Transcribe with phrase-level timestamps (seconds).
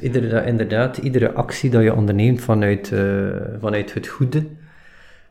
[0.00, 3.26] Iedere, inderdaad, iedere actie dat je onderneemt vanuit, uh,
[3.60, 4.44] vanuit het goede,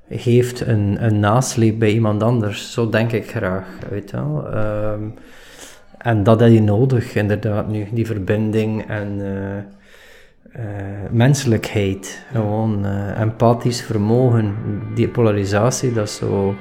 [0.07, 2.71] heeft een, een nasleep bij iemand anders.
[2.71, 3.65] Zo denk ik graag.
[3.89, 4.47] Weet je wel.
[4.47, 5.03] Ehm,
[5.97, 7.87] en dat heb je nodig, inderdaad, nu.
[7.91, 9.25] Die verbinding en uh,
[10.57, 10.65] uh,
[11.11, 12.25] menselijkheid.
[12.31, 12.85] Gewoon
[13.17, 14.55] empathisch vermogen.
[14.95, 16.55] Die polarisatie, dat is zo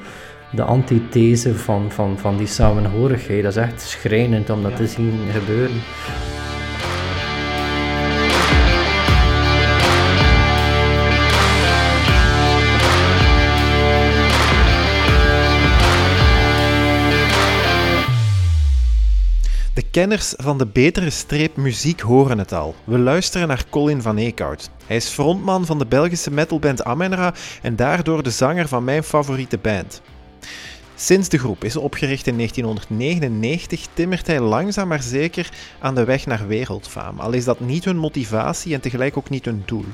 [0.55, 3.43] de antithese van, van, van die samenhorigheid.
[3.43, 4.77] Dat is echt schrijnend om dat ja.
[4.77, 5.81] te zien gebeuren.
[19.75, 22.75] De kenners van de betere streep muziek horen het al.
[22.85, 24.71] We luisteren naar Colin van Eekhout.
[24.87, 29.59] Hij is frontman van de Belgische metalband Amenra en daardoor de zanger van mijn favoriete
[29.59, 30.03] band.
[30.95, 35.51] Sinds de groep is opgericht in 1999 timmert hij langzaam maar zeker
[35.81, 39.45] aan de weg naar wereldfaam, al is dat niet hun motivatie en tegelijk ook niet
[39.45, 39.85] hun doel.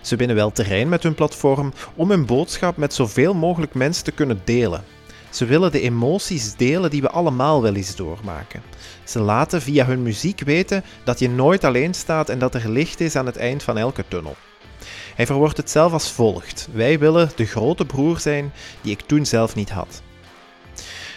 [0.00, 4.12] Ze winnen wel terrein met hun platform om hun boodschap met zoveel mogelijk mensen te
[4.12, 4.84] kunnen delen.
[5.30, 8.62] Ze willen de emoties delen die we allemaal wel eens doormaken.
[9.04, 13.00] Ze laten via hun muziek weten dat je nooit alleen staat en dat er licht
[13.00, 14.36] is aan het eind van elke tunnel.
[15.14, 19.26] Hij verwoordt het zelf als volgt: Wij willen de grote broer zijn die ik toen
[19.26, 20.02] zelf niet had.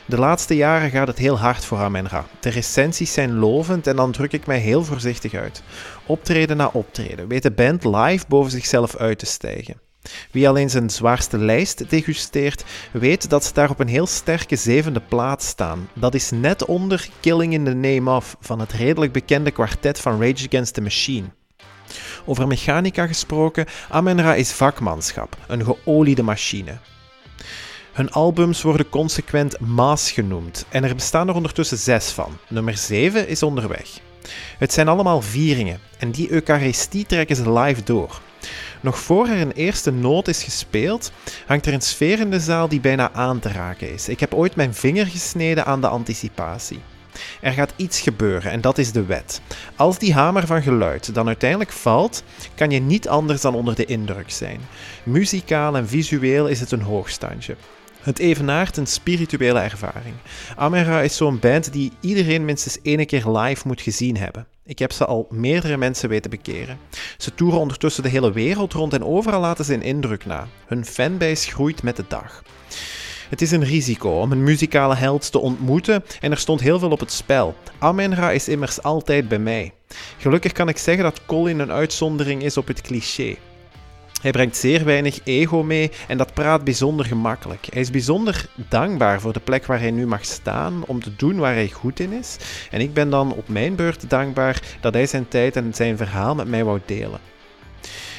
[0.05, 2.25] De laatste jaren gaat het heel hard voor Amenra.
[2.39, 5.63] De recensies zijn lovend en dan druk ik mij heel voorzichtig uit.
[6.05, 9.90] Optreden na optreden weet de band live boven zichzelf uit te stijgen.
[10.31, 15.01] Wie alleen zijn zwaarste lijst degusteert, weet dat ze daar op een heel sterke zevende
[15.01, 15.89] plaats staan.
[15.93, 20.21] Dat is net onder Killing in the Name of van het redelijk bekende kwartet van
[20.21, 21.25] Rage Against the Machine.
[22.25, 26.77] Over mechanica gesproken, Amenra is vakmanschap, een geoliede machine.
[27.91, 32.37] Hun albums worden consequent Maas genoemd en er bestaan er ondertussen zes van.
[32.49, 33.99] Nummer 7 is onderweg.
[34.57, 38.21] Het zijn allemaal vieringen en die Eucharistie trekken ze live door.
[38.81, 41.11] Nog voor er een eerste noot is gespeeld,
[41.45, 44.09] hangt er een sfeer in de zaal die bijna aan te raken is.
[44.09, 46.79] Ik heb ooit mijn vinger gesneden aan de anticipatie.
[47.41, 49.41] Er gaat iets gebeuren en dat is de wet.
[49.75, 52.23] Als die hamer van geluid dan uiteindelijk valt,
[52.55, 54.59] kan je niet anders dan onder de indruk zijn.
[55.03, 57.55] Muzikaal en visueel is het een hoogstandje.
[58.01, 60.15] Het evenaart een spirituele ervaring.
[60.55, 64.47] Amera is zo'n band die iedereen minstens één keer live moet gezien hebben.
[64.71, 66.79] Ik heb ze al meerdere mensen weten bekeren.
[67.17, 70.47] Ze toeren ondertussen de hele wereld rond en overal laten ze een indruk na.
[70.65, 72.43] Hun fanbase groeit met de dag.
[73.29, 76.91] Het is een risico om een muzikale held te ontmoeten en er stond heel veel
[76.91, 77.55] op het spel.
[77.79, 79.73] Amenra is immers altijd bij mij.
[80.17, 83.35] Gelukkig kan ik zeggen dat Colin een uitzondering is op het cliché.
[84.21, 87.67] Hij brengt zeer weinig ego mee en dat praat bijzonder gemakkelijk.
[87.71, 91.37] Hij is bijzonder dankbaar voor de plek waar hij nu mag staan om te doen
[91.37, 92.37] waar hij goed in is.
[92.71, 96.35] En ik ben dan op mijn beurt dankbaar dat hij zijn tijd en zijn verhaal
[96.35, 97.19] met mij wou delen.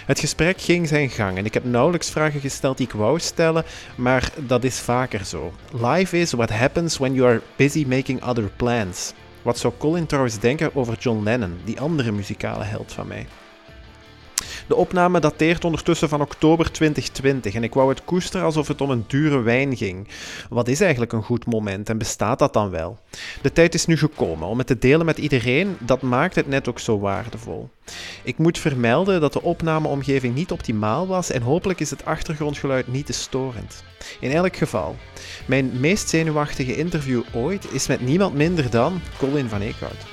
[0.06, 3.64] Het gesprek ging zijn gang en ik heb nauwelijks vragen gesteld die ik wou stellen,
[3.94, 5.52] maar dat is vaker zo.
[5.72, 9.12] Life is what happens when you are busy making other plans.
[9.42, 13.26] Wat zou Colin trouwens denken over John Lennon, die andere muzikale held van mij?
[14.66, 18.90] De opname dateert ondertussen van oktober 2020 en ik wou het koesteren alsof het om
[18.90, 20.08] een dure wijn ging.
[20.48, 22.98] Wat is eigenlijk een goed moment en bestaat dat dan wel?
[23.42, 26.68] De tijd is nu gekomen om het te delen met iedereen, dat maakt het net
[26.68, 27.68] ook zo waardevol.
[28.22, 33.06] Ik moet vermelden dat de opnameomgeving niet optimaal was en hopelijk is het achtergrondgeluid niet
[33.06, 33.84] te storend.
[34.20, 34.96] In elk geval,
[35.46, 40.11] mijn meest zenuwachtige interview ooit is met niemand minder dan Colin van Eekhout.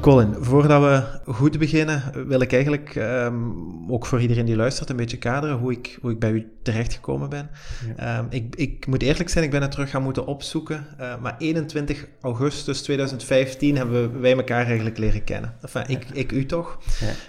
[0.00, 3.34] Colin, voordat we goed beginnen, wil ik eigenlijk ehm,
[3.88, 7.28] ook voor iedereen die luistert een beetje kaderen hoe ik, hoe ik bij u terechtgekomen
[7.28, 7.50] ben.
[7.96, 10.86] Ehm, ik, ik moet eerlijk zijn, ik ben het terug gaan moeten opzoeken.
[11.00, 15.54] Uh, maar 21 augustus 2015 hebben wij elkaar eigenlijk leren kennen.
[15.62, 16.78] Enfin, ik, ik u toch.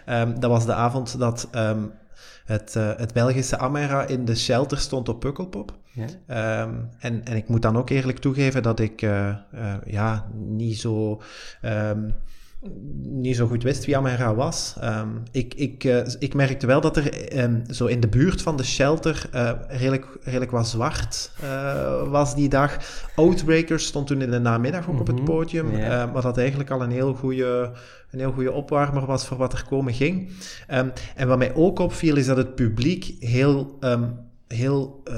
[0.05, 0.21] Ja.
[0.21, 1.49] Um, dat was de avond dat
[2.45, 5.77] het, uh, het Belgische Amera in de shelter stond op Pukkelpop.
[5.91, 6.07] Ja.
[6.99, 9.35] en, en ik moet dan ook eerlijk toegeven dat ik uh,
[9.85, 11.21] ja, niet zo
[13.01, 14.75] niet zo goed wist wie Amara was.
[14.79, 18.57] Ehm, ik, ik, uh, ik merkte wel dat er um, zo in de buurt van
[18.57, 22.77] de shelter uh, redelijk, redelijk wat zwart uh, was die dag.
[23.15, 25.01] Outbreakers stond toen in de namiddag ook mm -hmm.
[25.01, 25.25] op het mhm.
[25.25, 26.13] podium, yeah.
[26.13, 27.71] wat dat eigenlijk al een heel goede
[28.11, 30.31] een heel goede opwarmer was voor wat er komen ging.
[30.73, 33.77] Um, en wat mij ook opviel is dat het publiek heel
[34.47, 35.15] heel uh,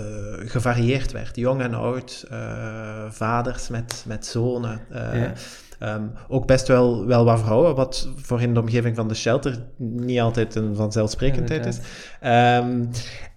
[0.50, 1.36] gevarieerd werd.
[1.36, 4.82] Jong en oud, uh, vaders met, met zonen.
[4.92, 5.34] Uh, ja.
[5.84, 9.66] Um, ook best wel, wel wat vrouwen, wat voor in de omgeving van de shelter
[9.78, 11.80] niet altijd een vanzelfsprekendheid is.
[12.24, 12.90] Um,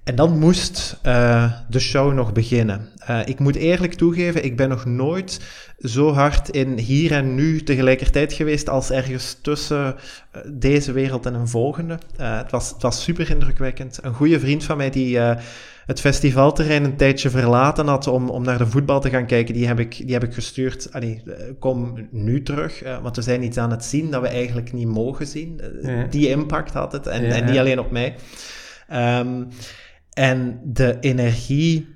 [0.05, 0.99] en dan moest
[1.69, 2.89] de show nog beginnen.
[3.25, 5.41] ik moet eerlijk toegeven, ik ben nog nooit
[5.79, 9.95] zo hard in hier en nu tegelijkertijd geweest als ergens tussen
[10.47, 11.99] deze wereld en een volgende.
[12.17, 13.99] het, was, het was super indrukwekkend.
[14.03, 15.19] Een goede vriend van mij die
[15.87, 19.67] het festivalterrein een tijdje verlaten had om, om naar de voetbal te gaan kijken, die
[19.67, 20.89] heb ik, die heb ik gestuurd.
[20.93, 21.23] Allee,
[21.59, 24.87] kom nu terug, uh, want we zijn iets aan het zien dat we eigenlijk niet
[24.87, 25.61] mogen zien.
[25.83, 28.15] Uh, Die impact had het, en, ja, en niet alleen op mij.
[28.93, 29.49] Um,
[30.15, 31.89] en de energie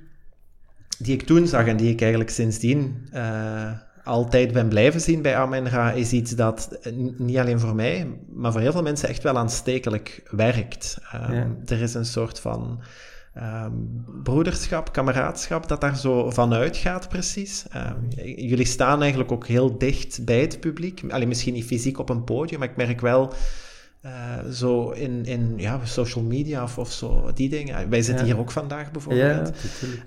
[0.99, 3.71] die ik toen zag en die ik eigenlijk sindsdien uh,
[4.05, 6.79] altijd ben blijven zien bij Amenra, is iets dat
[7.17, 10.99] niet alleen voor mij, maar voor heel veel mensen echt wel aanstekelijk werkt.
[11.15, 11.47] Um, ja.
[11.67, 12.83] Er is een soort van
[13.37, 17.65] um, broederschap, kameraadschap, dat daar zo vanuit gaat precies.
[17.77, 21.03] Um, jullie staan eigenlijk ook heel dicht bij het publiek.
[21.09, 23.33] Alleen misschien niet fysiek op een podium, maar ik merk wel
[24.05, 27.91] uh, zo in, in ja, social media of, of zo, die dingen.
[27.91, 28.33] Wij zitten ja.
[28.33, 29.53] hier ook vandaag bijvoorbeeld.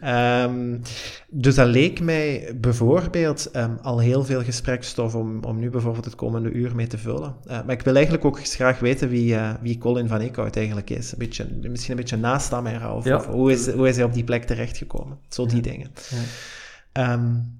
[0.01, 0.81] Ja, um,
[1.29, 6.15] dus dat leek mij bijvoorbeeld um, al heel veel gesprekstof om, om nu bijvoorbeeld het
[6.15, 7.35] komende uur mee te vullen.
[7.45, 10.89] Uh, maar ik wil eigenlijk ook graag weten wie, uh, wie Colin van Eekhout eigenlijk
[10.89, 11.11] is.
[11.11, 14.13] Een beetje, misschien een beetje naast Amera, of, of, hoe, is, hoe is hij op
[14.13, 15.17] die plek terechtgekomen?
[15.27, 15.91] Zo die dingen.
[16.93, 17.59] Um,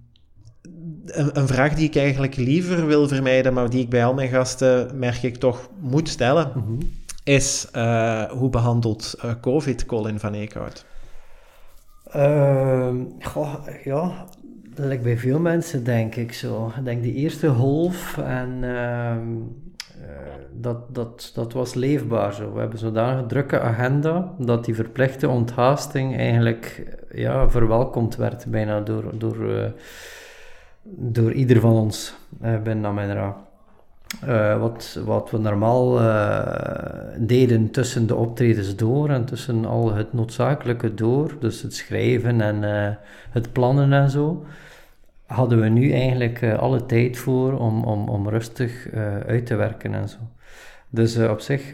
[1.06, 4.30] een, een, vraag die ik eigenlijk liever wil vermijden, maar die ik bij al mijn
[4.30, 6.78] gasten merk ik toch moet stellen, mm -hmm.
[7.24, 10.86] is uh, hoe behandelt uh, COVID Colin van Eekhout?
[12.16, 14.26] Uh, goh, ja,
[14.76, 16.74] dat lijkt bij veel mensen denk ik zo.
[16.78, 19.16] Ik denk de eerste golf en uh,
[20.54, 22.54] dat, dat, dat was leefbaar zo.
[22.54, 29.18] We hebben zodanig drukke agenda dat die verplichte onthaasting eigenlijk ja, verwelkomd werd bijna door,
[29.18, 29.74] door
[30.84, 33.50] door ieder van ons uh, binnen Amenra.
[34.26, 36.44] Uh, wat, wat we normaal uh,
[37.18, 42.64] deden tussen de optredens door en tussen al het noodzakelijke door, dus het schrijven en
[43.30, 44.46] het plannen en zo,
[45.26, 48.88] hadden we nu eigenlijk alle tijd voor om, om, om rustig
[49.26, 50.18] uit te werken en zo.
[50.90, 51.72] Dus op zich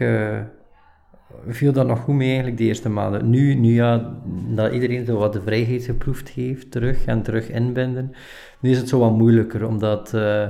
[1.48, 3.30] viel dat nog goed mee eigenlijk de eerste maanden.
[3.30, 4.14] Nu, nu ja,
[4.54, 8.12] dat iedereen zo wat de vrijheid geproefd heeft terug en terug inbinden,
[8.60, 10.46] nu is het zo wat moeilijker, omdat uh,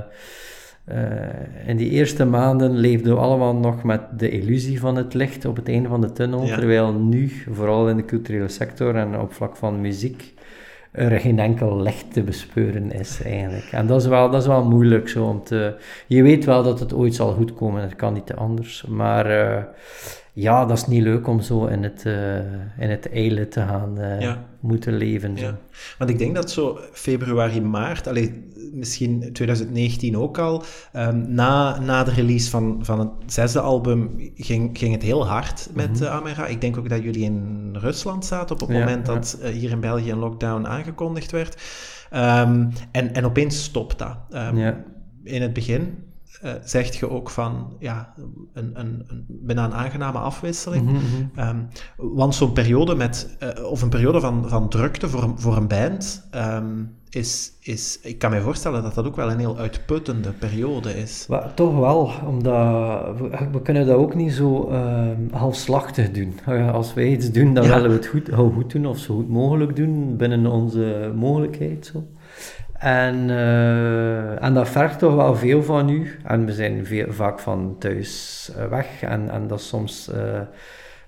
[0.91, 5.45] uh, in die eerste maanden leefden we allemaal nog met de illusie van het licht
[5.45, 6.55] op het einde van de tunnel, ja.
[6.55, 10.33] terwijl nu, vooral in de culturele sector en op vlak van muziek,
[10.91, 13.71] er geen enkel licht te bespeuren is eigenlijk.
[13.71, 15.75] En dat is wel, dat is wel moeilijk zo om te...
[16.07, 19.31] Je weet wel dat het ooit zal goed komen, het kan niet anders, maar...
[19.31, 19.63] Uh,
[20.33, 22.37] ja, dat is niet leuk om zo in het, uh,
[22.77, 24.45] in het eilen te gaan uh, ja.
[24.59, 25.37] moeten leven.
[25.37, 25.45] Zo.
[25.45, 25.57] Ja.
[25.97, 28.43] Want ik denk dat zo februari, maart, allee,
[28.73, 30.63] misschien 2019 ook al,
[30.95, 35.69] um, na, na de release van, van het zesde album ging, ging het heel hard
[35.73, 36.03] met mm -hmm.
[36.03, 36.45] uh, Amera.
[36.45, 39.79] Ik denk ook dat jullie in Rusland zaten op het ja, moment dat hier in
[39.79, 41.61] België een lockdown aangekondigd werd.
[42.13, 44.17] Um, en, en opeens stopt dat.
[44.33, 44.75] Um,
[45.23, 45.97] in het begin
[46.43, 48.13] uh, zegt je ook van ja,
[48.53, 50.89] een, een, een bijna een aangename afwisseling.
[50.89, 51.47] Mm -hmm.
[51.47, 55.67] um, want zo'n periode met, uh, of een periode van, van drukte voor, voor een
[55.67, 60.31] band, um, is, is, ik kan me voorstellen dat dat ook wel een heel uitputtende
[60.31, 61.25] periode is.
[61.29, 66.33] Maar, toch wel, omdat we, we, kunnen dat ook niet zo uh, halfslachtig doen.
[66.71, 67.75] Als wij iets doen, dan ja.
[67.75, 71.85] willen we het goed, goed doen of zo goed mogelijk doen binnen onze mogelijkheid.
[71.93, 72.07] Zo.
[72.79, 76.11] En, uh, en dat vergt toch wel veel van u.
[76.23, 79.01] En we zijn veel, vaak van thuis uh, weg.
[79.01, 80.39] En, en dat is soms uh,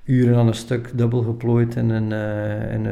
[0.03, 2.11] uren aan een stuk dubbel geplooid in een,
[2.71, 2.85] in,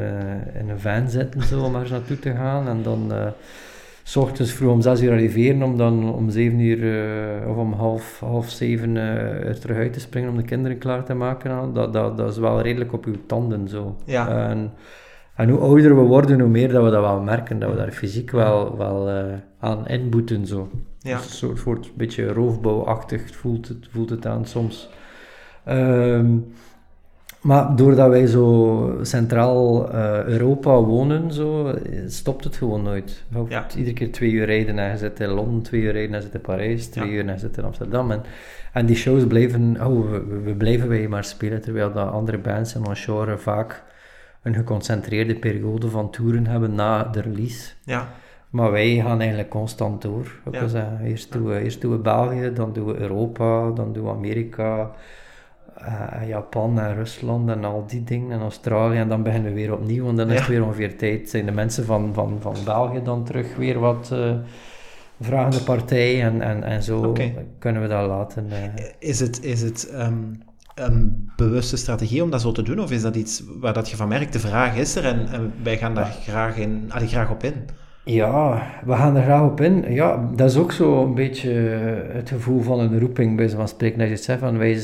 [0.60, 2.68] in een van zitten, zo, om ergens naartoe te gaan.
[2.68, 3.12] En dan
[4.04, 8.20] s ochtends vroeg om zes uur arriveren, om dan om zeven uur of om half,
[8.20, 11.74] half zeven er terug uit te springen om de kinderen klaar te maken.
[11.74, 13.96] Dat, dat, dat is wel redelijk op uw tanden zo.
[14.06, 14.50] Ja.
[14.50, 14.72] En,
[15.40, 17.92] en hoe ouder we worden, hoe meer dat we dat wel merken, dat we daar
[17.92, 19.24] fysiek wel, wel uh,
[19.60, 20.46] aan inboeten.
[20.46, 20.70] Zo.
[21.00, 21.18] Ja.
[21.18, 24.90] Dus een soort, soort beetje roofbouwachtig voelt het, voelt het aan soms.
[25.70, 26.46] Um,
[27.42, 31.74] Maar doordat wij zo centraal uh, Europa wonen, zo,
[32.08, 33.24] stopt het gewoon nooit.
[33.30, 33.66] Je ja.
[33.76, 36.26] iedere keer twee uur rijden en je zit in Londen, twee uur rijden en je
[36.26, 38.12] zit in Parijs, twee uur en je zit in Amsterdam.
[38.12, 38.22] En,
[38.74, 42.76] en die shows blijven, oh, we, we blijven wij maar spelen, terwijl de andere bands
[42.76, 43.84] in ons genre vaak
[44.42, 47.72] een geconcentreerde periode van toeren hebben na de release.
[47.84, 48.08] Ja.
[48.50, 50.42] Maar wij gaan eigenlijk constant door.
[50.52, 50.68] Ja.
[50.68, 51.00] Zeggen.
[51.04, 54.92] Eerst, doen we, eerst doen we België, dan doen we Europa, dan doen we Amerika,
[55.82, 58.98] uh, Japan en Rusland en al die dingen en Australië.
[58.98, 61.30] En dan beginnen we weer opnieuw, want dan is het weer ongeveer tijd.
[61.30, 64.36] Zijn de mensen van, van, van België dan terug weer wat uh,
[65.22, 67.14] vragende partij en, en, en zo
[67.60, 68.46] kunnen we dat laten.
[68.52, 68.84] Uh.
[69.00, 69.44] Is het...
[69.44, 70.48] Is het um
[70.80, 72.80] een bewuste strategie om dat zo te doen?
[72.80, 75.78] Of is dat iets waar dat je van merkt, de vraag is er en, wij
[75.78, 77.54] gaan daar graag, in, allee, graag op in?
[78.04, 79.94] Ja, we gaan er graag op in.
[79.94, 81.52] Ja, dat is ook zo een beetje
[82.12, 84.00] het gevoel van een roeping, bij van spreken.
[84.00, 84.82] Dat je zegt van, wij,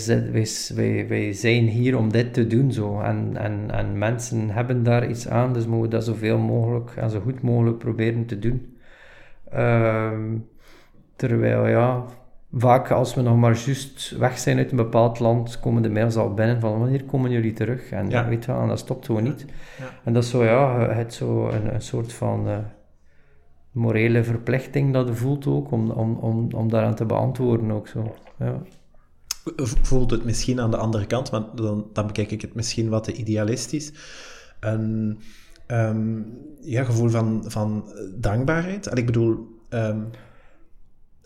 [0.75, 2.71] wij, wij, zijn hier om dit te doen.
[2.71, 2.99] Zo.
[3.01, 7.09] En, en, en mensen hebben daar iets aan, dus moeten we dat zoveel mogelijk en
[7.09, 8.77] zo goed mogelijk proberen te doen.
[9.51, 10.37] Ehm,
[11.15, 12.03] terwijl, ja,
[12.57, 16.15] vaak als we nog maar juist weg zijn uit een bepaald land, komen de mails
[16.15, 17.89] al binnen van wanneer komen jullie terug?
[17.89, 18.27] En ja.
[18.27, 19.45] weet je wel, en dat stopt gewoon niet.
[19.79, 19.89] Ja.
[20.03, 22.57] En dat is zo, ja, het zo een, een soort van uh,
[23.71, 28.15] morele verplichting dat je voelt ook, om, om, om, om daaraan te beantwoorden ook zo.
[28.39, 28.61] Ja.
[29.81, 33.03] Voelt het misschien aan de andere kant, want dan, dan bekijk ik het misschien wat
[33.03, 33.93] te idealistisch.
[34.59, 35.19] Een
[35.67, 38.87] um, ja, gevoel van, van dankbaarheid.
[38.87, 40.09] En ik bedoel, um,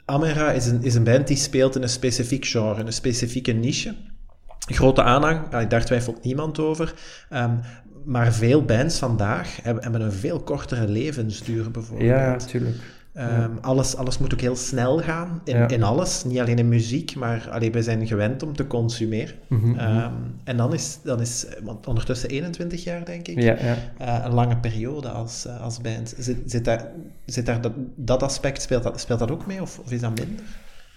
[0.10, 3.96] Amera is een, is een band die speelt in een specifiek genre, een specifieke niche.
[4.72, 6.94] Grote aanhang, daar twijfelt niemand over.
[7.34, 7.60] Um,
[8.06, 12.10] maar veel bands vandaag hebben, hebben een veel kortere levensduur, bijvoorbeeld.
[12.10, 12.76] Ja, natuurlijk.
[13.20, 16.24] Um, alles, alles moet ook heel snel gaan, in, in alles.
[16.24, 19.36] Niet alleen in muziek, maar allee, we zijn gewend om te consumeren.
[19.48, 19.78] Mm
[20.44, 23.58] en dan is, dan is want ondertussen 21 jaar, denk ik, ja.
[24.02, 26.14] Uh, een lange periode als, uh, als band.
[26.18, 26.88] Zit, zit daar,
[27.26, 30.20] zit daar dat, dat aspect, speelt dat, speelt dat ook mee, of, of is dat
[30.20, 30.46] minder?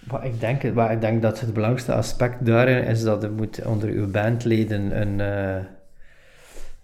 [0.06, 3.64] Wat ik, denk, wat ik denk dat het belangrijkste aspect daarin is dat er moet
[3.64, 5.18] onder uw bandleden een...
[5.18, 5.64] Uh,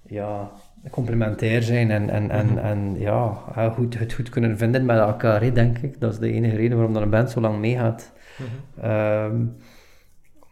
[0.09, 0.51] ja,
[0.91, 2.59] complementair zijn en, en, en, mhm.
[2.59, 3.33] en ja,
[3.75, 6.01] goed, het goed kunnen vinden met elkaar, denk ik.
[6.01, 8.13] Dat is de enige reden waarom dat een band zo lang meegaat.
[8.83, 9.57] Mm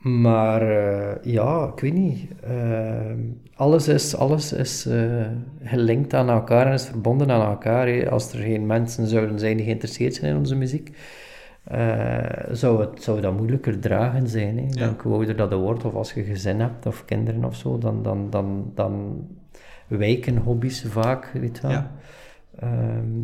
[0.06, 2.28] maar uh, ja, ik weet niet.
[2.48, 3.12] Uh,
[3.54, 5.26] alles is, alles is uh,
[5.62, 8.10] gelinkt aan elkaar en is verbonden aan elkaar.
[8.10, 10.96] Als er geen mensen zouden zijn die geïnteresseerd zijn in onze muziek,
[12.50, 14.56] zou, het, zou dat moeilijker dragen zijn.
[14.58, 14.64] Hè.
[14.64, 14.86] Ja.
[14.86, 18.02] Denk, hoe ouder dat wordt, of als je gezin hebt of kinderen of zo, dan,
[18.02, 19.24] dan, dan, dan
[19.86, 21.70] wijken hobby's vaak, weet wel.
[21.70, 21.90] Ja.
[22.58, 23.22] Ehm,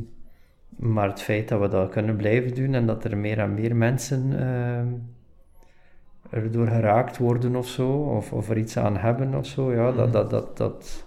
[0.77, 3.77] maar het feit dat we dat kunnen blijven doen en dat er meer en meer
[3.77, 9.73] mensen uh, erdoor geraakt worden of zo, of, of er iets aan hebben of zo,
[9.73, 10.13] ja, dat, mhm.
[10.13, 11.05] dat, dat, dat,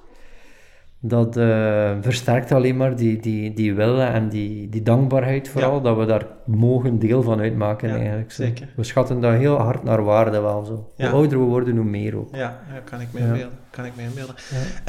[1.00, 5.98] dat uh, versterkt alleen maar die, die, die willen en die, die dankbaarheid vooral, dat
[5.98, 8.32] we daar mogen deel van uitmaken ja, eigenlijk.
[8.32, 8.70] Zeker.
[8.76, 10.92] We schatten dat heel hard naar waarde wel zo.
[10.96, 12.36] Hoe ouder we worden, hoe meer ook.
[12.36, 13.58] Ja, kan ik me inbeelden.
[13.70, 14.36] Kan ik me inbeelden.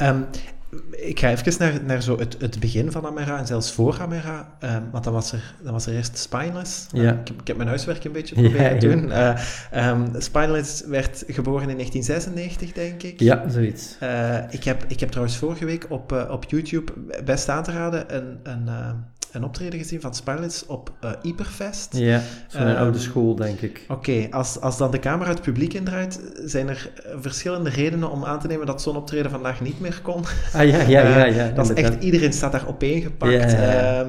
[0.01, 0.25] Um,
[0.91, 4.57] ik ga even naar, naar zo het, het begin van Amera en zelfs voor Amera,
[4.63, 6.87] um, want dan was er, dan was er eerst Spineless.
[6.91, 7.11] Ja.
[7.11, 9.09] ik, heb, ik, heb, mijn huiswerk een beetje proberen te doen.
[9.09, 13.19] Uh, um, Spineless werd geboren in 1996, denk ik.
[13.19, 13.95] Ja, zoiets.
[14.03, 16.91] Uh, ik, heb, ik heb trouwens vorige week op, uh, op YouTube,
[17.25, 18.69] best aan te raden, een, een
[19.31, 21.97] een optreden gezien van Spirelets op uh, Hyperfest.
[21.97, 23.85] Ja, van een um, oude school, denk ik.
[23.87, 28.39] Oké, als, als dan de camera het publiek indraait, zijn er verschillende redenen om aan
[28.39, 30.23] te nemen dat zo'n optreden vandaag niet meer kon.
[30.53, 31.25] Ah ja, ja, ja.
[31.25, 33.51] ja, uh, dat is echt, iedereen staat daar opeengepakt.
[33.51, 33.99] Ja, ja,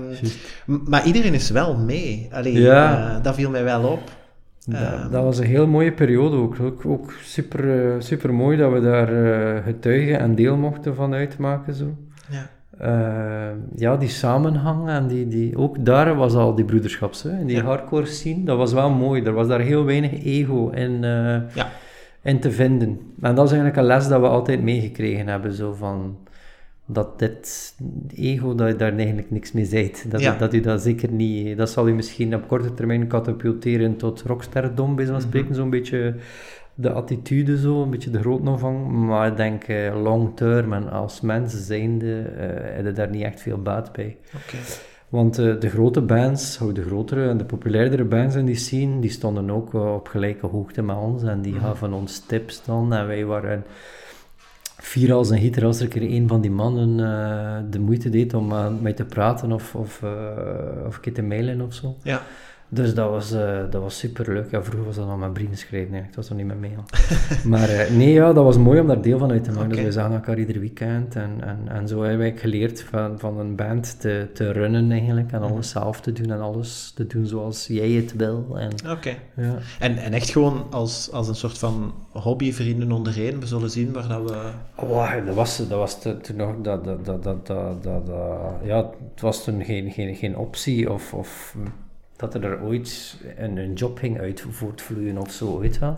[0.67, 2.29] um, maar iedereen is wel mee.
[2.33, 3.17] Allee, ja.
[3.17, 4.17] Uh, dat viel mij wel op.
[4.59, 6.61] Ja, um, dat was een heel mooie periode ook.
[6.61, 9.09] Ook, ook super, super mooi dat we daar
[9.63, 11.75] getuigen en deel mochten van uitmaken.
[11.75, 11.97] Zo.
[12.81, 13.51] Ja.
[13.51, 17.63] Uh, ja, die samenhang en die, die, ook daar was al die broederschap, in die
[17.63, 19.23] hardcore scene, dat was wel mooi.
[19.23, 21.71] Er was daar heel weinig ego in, uh, ja.
[22.23, 23.01] in te vinden.
[23.21, 26.17] En dat is eigenlijk een les dat we altijd meegekregen hebben, zo van
[26.91, 27.75] dat dit
[28.15, 30.11] ego, dat je daar eigenlijk niks mee zijt.
[30.11, 30.37] Dat, ja.
[30.37, 31.57] dat u dat zeker niet...
[31.57, 35.71] Dat zal u misschien op korte termijn katapulteren tot rocksterdom, bij zo'n mm spreken, zo'n
[35.71, 36.15] beetje
[36.81, 38.89] de attitude zo, een beetje de grootomvang.
[38.89, 43.23] Maar ik denk uh, long term en als mens zijnde uh, heb je daar niet
[43.23, 44.17] echt veel baat bij.
[44.35, 44.61] Okay.
[45.09, 49.11] Want uh, de grote bands, de grotere en de populairdere bands in die scene, die
[49.11, 52.93] stonden ook op gelijke hoogte met ons en die mm gaven ons tips dan.
[52.93, 53.65] En wij waren
[54.81, 56.97] vier als een gieter als er een keer een van die mannen
[57.71, 60.03] de moeite deed om met mij te praten of, of,
[60.87, 61.97] of een keer te mailen of zo.
[62.03, 62.23] Ja.
[62.71, 64.51] Dus dat was, uh, dat was super leuk.
[64.51, 66.07] Ja, vroeger was dat nog met brieven schrijven, eigenlijk.
[66.07, 66.85] het was nog niet met mail.
[67.59, 69.73] maar uh, nee, ja, dat was mooi om daar deel van uit te maken.
[69.73, 69.77] Okay.
[69.77, 73.39] Dus we zagen elkaar ieder weekend en, en, en zo hebben wij geleerd van, van
[73.39, 75.33] een band te, te runnen eigenlijk.
[75.33, 78.59] En alles zelf te doen en alles te doen zoals jij het wil.
[78.91, 79.17] Oké.
[79.37, 79.59] Ja.
[79.79, 83.41] En, en echt gewoon als, als een soort van hobbyvrienden onderheen.
[83.41, 84.51] We zullen zien waar dat we...
[84.75, 86.55] Oh, dat was, dat was toen nog...
[86.63, 88.03] Dat, dat, dat, dat, dat, dat,
[88.65, 88.77] ja,
[89.13, 91.15] het was toen geen, geen, geen optie of...
[91.15, 91.57] of
[92.19, 95.95] dat er ooit een, een job ging uit voortvloeien of zo, weet je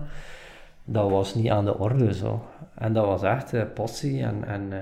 [0.85, 2.45] Dat was niet aan de orde zo.
[2.75, 4.81] En dat was echt uh, passie en, en uh,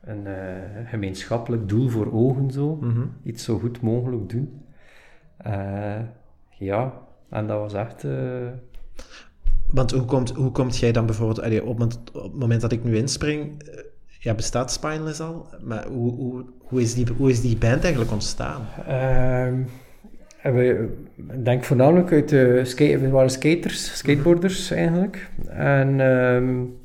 [0.00, 2.76] een uh, gemeenschappelijk doel voor ogen zo.
[2.76, 3.06] Mhm.
[3.22, 4.62] Iets zo goed mogelijk doen.
[6.58, 6.92] ja,
[7.28, 8.06] en dat was echt...
[9.70, 11.42] Want hoe komt, hoe komt jij dan bijvoorbeeld...
[11.42, 13.62] Allee, op, het, op het moment dat ik nu inspring...
[14.20, 15.46] Ja, bestaat Spineless al?
[15.62, 18.66] Maar hoe, hoe, hoe, is, die, hoe is die band eigenlijk ontstaan?
[20.42, 20.88] Ehm, we,
[21.42, 25.30] denk voornamelijk uit de skate, we waren skaters, skateboarders eigenlijk.
[25.48, 26.76] En, um,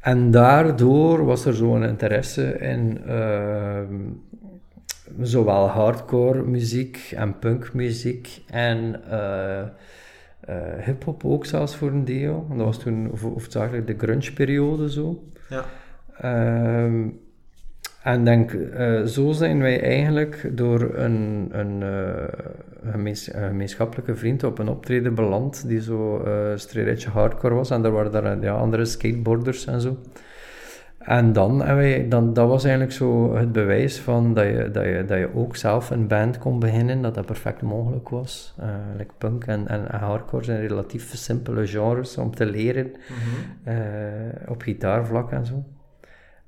[0.00, 3.80] en daardoor was er zo'n interesse in uh,
[5.20, 9.62] zowel hardcore muziek en punkmuziek en uh,
[10.48, 12.46] uh, hip-hop ook zelfs voor een deel.
[12.48, 15.24] dat was toen hoofdzakelijk de grunge-periode zo.
[15.48, 15.64] Ja.
[16.84, 17.20] Um,
[18.04, 22.92] en denk, uh, zo zijn wij eigenlijk door een, een, uh,
[23.32, 26.24] gemeenschappelijke vriend op een optreden beland die zo
[26.74, 27.70] uh, hardcore was.
[27.70, 29.96] En daar waren daar ja, andere skateboarders en zo.
[30.98, 34.84] En dan, en wij, dan, dat was eigenlijk zo het bewijs van dat je, dat,
[34.84, 38.54] je, dat je ook zelf een band kon beginnen, dat dat perfect mogelijk was.
[38.60, 43.72] Uh, like punk en, en, hardcore zijn relatief simpele genres om te leren mm
[44.48, 45.64] op gitaarvlak en zo.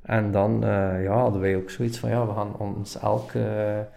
[0.07, 3.39] En dan uh, ja, hadden wij ook zoiets van, ja, we gaan ons elke...
[3.39, 3.95] Uh,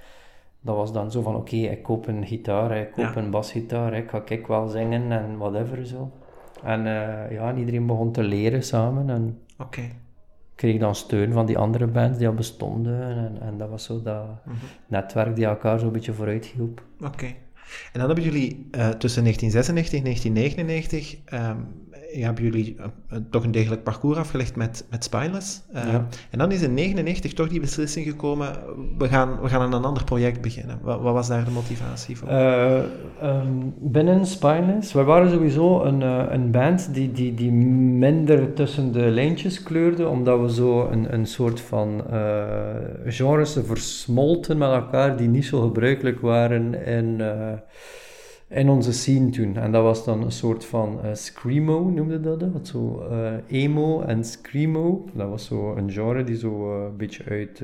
[0.61, 4.09] dat was dan zo van, oké, ik koop een gitaar, ik koop een basgitaar, ik
[4.09, 6.11] ga ik wel zingen en whatever zo.
[6.63, 9.91] En uh, ja, iedereen begon te leren samen en okay.
[10.55, 13.01] kreeg dan steun van die andere bands die al bestonden.
[13.01, 14.53] En, en dat was zo dat mm
[14.87, 16.81] netwerk die elkaar zo'n beetje vooruit hielp.
[17.05, 17.27] Oké.
[17.93, 23.83] En dan hebben jullie tussen 1996 en 1999 um, hebben jullie uh, toch een degelijk
[23.83, 25.61] parcours afgelegd met, met Spineless.
[25.73, 28.55] Uh, En dan is in 1999 toch die beslissing gekomen,
[28.97, 30.79] we gaan, we gaan aan een ander project beginnen.
[30.81, 32.31] Wat, wat was daar de motivatie voor?
[33.23, 36.01] Um, binnen Spineless, we waren sowieso een,
[36.33, 41.25] een band die, die, die minder tussen de lijntjes kleurde, omdat we zo een, een
[41.25, 42.03] soort van
[43.05, 47.21] genres versmolten met elkaar die niet zo gebruikelijk waren in
[48.49, 49.57] in onze scene toen.
[49.57, 52.67] En dat was dan een soort van uh, screamo, noemde dat dat.
[52.67, 55.05] Zo uh, emo en screamo.
[55.13, 57.63] Dat was zo een genre die zo uh, een beetje uit,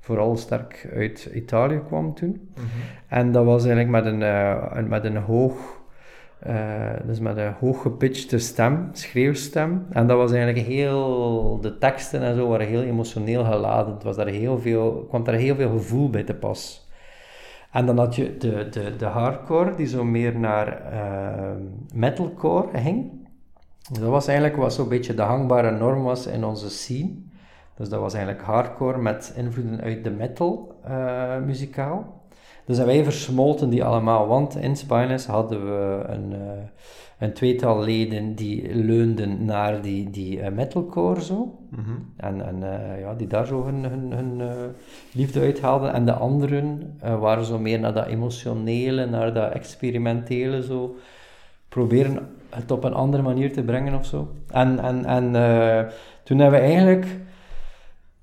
[0.00, 2.50] vooral sterk uit Italië kwam toen.
[2.54, 2.66] Mhm.
[3.08, 5.80] En dat was eigenlijk met een, met een hoog...
[7.06, 9.86] dus met een hooggepitchte stem, schreeuwstem.
[9.90, 11.58] En dat was eigenlijk heel...
[11.60, 13.94] De teksten en zo waren heel emotioneel geladen.
[13.94, 16.81] Het was daar heel veel, kwam daar heel veel gevoel bij te pas.
[17.72, 21.50] En dan had je de, de, de hardcore, die zo meer naar uh,
[21.94, 23.10] metalcore ging.
[23.92, 27.14] Dat was eigenlijk wat zo'n beetje de hangbare norm was in onze scene.
[27.76, 32.21] Dus dat was eigenlijk hardcore met invloeden uit de metal uh, muzikaal.
[32.64, 36.38] Dus wij versmolten die allemaal, want in Spineless hadden we een, uh,
[37.18, 41.58] een tweetal leden die leunden naar die, die uh, metalcore zo.
[41.68, 41.90] Mhm.
[42.16, 44.42] En, en uh, ja, die daar zo hun, hun, hun
[45.12, 45.92] liefde uithaalden.
[45.92, 50.96] En de anderen waren zo meer naar dat emotionele, naar dat experimentele zo.
[51.68, 54.28] Proberen het op een andere manier te brengen of zo.
[54.48, 55.32] En, en, en
[56.24, 57.06] toen hebben we eigenlijk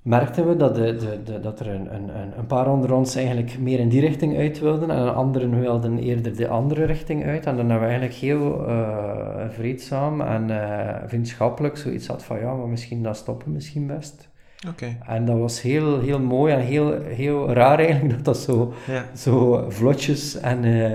[0.02, 3.60] merkten we dat, de, de, de, dat er een, een, een paar onder ons eigenlijk
[3.60, 7.46] meer in die richting uit wilden en anderen wilden eerder de andere richting uit.
[7.46, 12.54] En dan hebben we eigenlijk heel uh, vreedzaam en uh, vriendschappelijk zoiets had van ja,
[12.54, 14.30] maar misschien dat stoppen misschien best.
[14.68, 14.98] Okay.
[15.08, 18.74] En dat was heel, heel mooi en heel, heel raar eigenlijk dat dat zo,
[19.16, 20.94] zo vlotjes en, uh,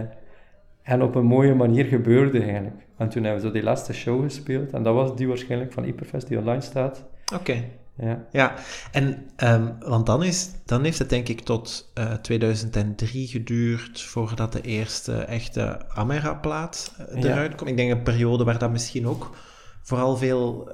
[0.83, 2.87] en op een mooie manier gebeurde eigenlijk.
[2.97, 5.83] En toen hebben we zo die laatste show gespeeld en dat was die waarschijnlijk van
[5.83, 7.05] Hyperfest die online staat.
[7.35, 7.55] Oké.
[7.97, 8.55] Ja, ja.
[8.93, 14.03] en um, want dan, is, dan heeft het denk ik tot uh, eh, 2003 geduurd
[14.03, 17.57] voordat de eerste echte Amera-plaat uh, eruit ja.
[17.57, 17.71] komt.
[17.71, 19.37] Ik denk een periode waar dat misschien ook
[19.83, 20.73] vooral veel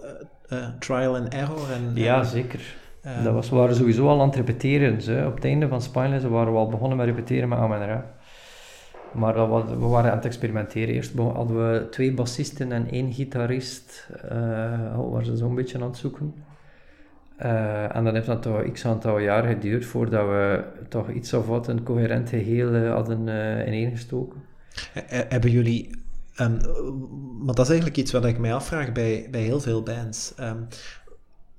[0.48, 1.90] uh, trial and error en...
[1.94, 2.60] Ja, zeker.
[3.06, 5.02] Um, dat was, we waren sowieso al aan het repeteren.
[5.02, 5.26] Zo.
[5.26, 8.14] Op het einde van Spineless waren we al begonnen met repeteren met Amera.
[9.12, 10.94] Maar dat was, we waren aan het experimenteren.
[10.94, 14.08] Eerst hadden we twee bassisten en één gitarist.
[14.24, 14.30] Uh,
[15.10, 16.34] waren ze zo'n beetje aan het zoeken.
[17.42, 21.46] Uh, en dan heeft dat toch x aantal jaar geduurd voordat we toch iets of
[21.46, 24.42] wat een coherent geheel uh, hadden uh, ineengestoken.
[25.08, 25.90] Hebben jullie,
[26.40, 26.58] um,
[27.38, 30.34] want dat is eigenlijk iets wat ik mij afvraag bij, bij heel veel bands.
[30.40, 30.66] Um,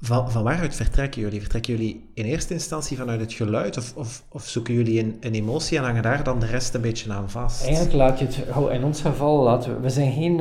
[0.01, 1.39] van, van waaruit vertrekken jullie?
[1.39, 5.33] Vertrekken jullie in eerste instantie vanuit het geluid of, of, of zoeken jullie een, een,
[5.33, 7.63] emotie en hangen daar dan de rest een beetje aan vast?
[7.63, 10.39] Eigenlijk laat je het, in ons geval, laten we, we zijn geen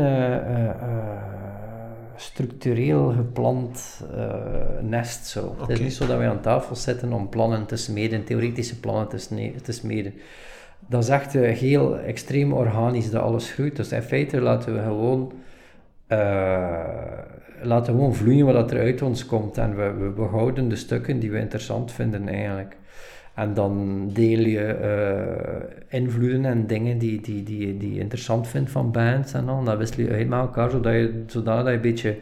[2.21, 4.35] structureel gepland uh,
[4.81, 5.27] nest.
[5.27, 5.45] Zo.
[5.45, 5.61] Okay.
[5.61, 9.09] Het is niet zo dat wij aan tafel zitten om plannen te smeden, theoretische plannen
[9.09, 10.15] te, te smeden.
[10.87, 13.77] Dat is echt uh, heel extreem organisch dat alles groeit.
[13.77, 15.33] Dus in feite laten we gewoon,
[16.09, 16.19] uh,
[17.63, 19.59] laten we gewoon vloeien wat er uit ons komt.
[19.59, 22.77] En we, we behouden de stukken die we interessant vinden eigenlijk.
[23.35, 28.71] En dan deel je uh, invloeden en dingen die, die, die, die je interessant vindt
[28.71, 29.65] van bands en dan.
[29.65, 32.17] Dat wissel je uit met elkaar, zodat je, zodat je een beetje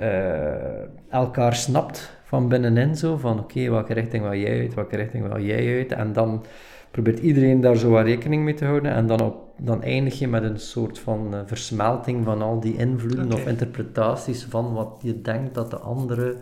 [0.00, 2.96] uh, elkaar snapt van binnenin.
[2.96, 5.92] Zo, van oké, okay, welke richting wil jij uit, welke richting wil jij uit.
[5.92, 6.44] En dan
[6.90, 8.92] probeert iedereen daar zo wat rekening mee te houden.
[8.92, 12.76] En dan, op, dan eindig je met een soort van uh, versmelting van al die
[12.76, 13.40] invloeden okay.
[13.40, 16.36] of interpretaties van wat je denkt dat de andere...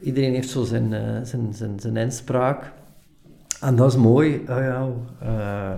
[0.00, 0.94] Iedereen heeft zo zijn,
[1.26, 2.72] zijn, zijn, zijn inspraak.
[3.60, 4.42] En dat is mooi.
[4.46, 4.88] Ja,
[5.22, 5.70] uh,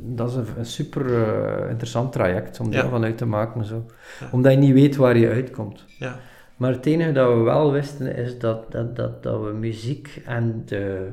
[0.00, 3.64] dat is een, super uh, interessant traject om deel van uit te maken.
[3.64, 3.84] Zo.
[4.20, 4.26] Ja.
[4.32, 5.84] Omdat je niet weet waar je uitkomt.
[5.98, 6.16] Ja.
[6.56, 10.62] Maar het enige dat we wel wisten is dat, dat, dat, dat we muziek en
[10.64, 11.08] de,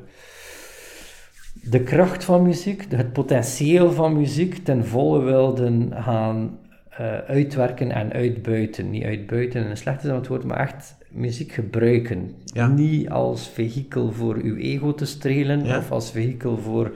[1.53, 6.59] de kracht van muziek, het potentieel van muziek ten volle wilden gaan
[7.27, 8.89] uitwerken en uitbuiten.
[8.89, 12.35] Niet uitbuiten in een slechte zin van het woord, maar echt muziek gebruiken.
[12.45, 12.67] Ja.
[12.67, 15.77] Niet als vehikel voor uw ego te strelen Ja.
[15.77, 16.91] of als vehikel voor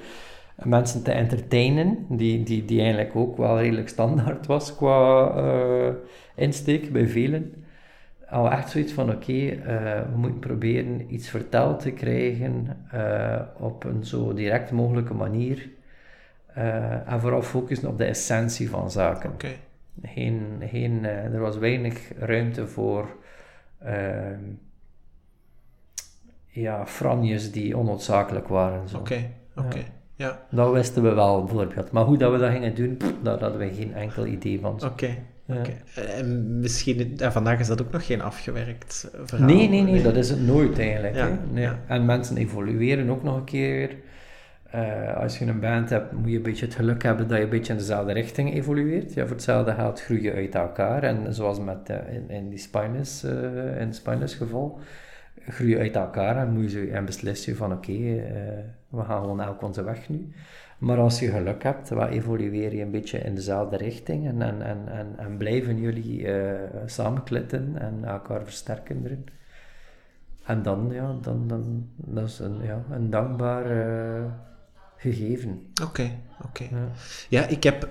[0.64, 5.94] mensen te entertainen, die, die, die eigenlijk ook wel redelijk standaard was qua eh,
[6.36, 7.54] insteek bij velen.
[8.30, 13.84] Al echt zoiets van: oké, eh, we moeten proberen iets verteld te krijgen eh, op
[13.84, 15.70] een zo direct mogelijke manier.
[17.06, 19.32] En vooral focussen op de essentie van zaken.
[20.04, 23.16] Geen, geen, er was weinig ruimte voor
[26.48, 28.90] ja, franjes die onnoodzakelijk waren.
[28.90, 28.98] Zo.
[28.98, 29.80] Oké, oké.
[30.18, 31.92] Ja, Dat wisten we wel bijvoorbeeld.
[31.92, 34.84] Maar hoe dat we dat gingen doen, pff, daar hadden we geen enkel idee van.
[34.84, 35.18] oké.
[35.46, 35.56] Ja.
[35.60, 35.72] oké.
[36.02, 39.48] En misschien, en vandaag is dat ook nog geen afgewerkt eh, verhaal.
[39.48, 41.16] Nee, nee, nee, dat is het nooit eigenlijk.
[41.16, 41.36] Ja, hè.
[41.52, 41.64] Nee.
[41.64, 41.80] ja.
[41.88, 43.96] En mensen evolueren ook nog een keer.
[44.76, 47.44] Eh, als je een band hebt, moet je een beetje het geluk hebben dat je
[47.44, 49.14] een beetje in dezelfde richting evolueert.
[49.14, 51.04] Ja, voor hetzelfde geld groei je uit elkaar.
[51.04, 54.80] En zoals met, eh, in, in die Spinus, eh, in geval,
[55.48, 57.92] groei je uit elkaar en, moet je, en beslis je van oké,
[58.90, 60.32] we gaan gewoon elk onze weg nu.
[60.78, 64.62] Maar als je geluk hebt, wat evolueer je een beetje in dezelfde richting en, en,
[64.62, 66.28] en, en, en blijven jullie
[66.86, 69.26] samenklitten en elkaar versterken erin.
[70.46, 73.66] En dan, ja, dan, dan dat is een, ja, een dankbaar
[74.98, 75.62] gegeven.
[75.84, 76.12] Oké,
[76.44, 76.64] oké.
[76.64, 76.88] Ja.
[77.30, 77.84] Ja, ik heb,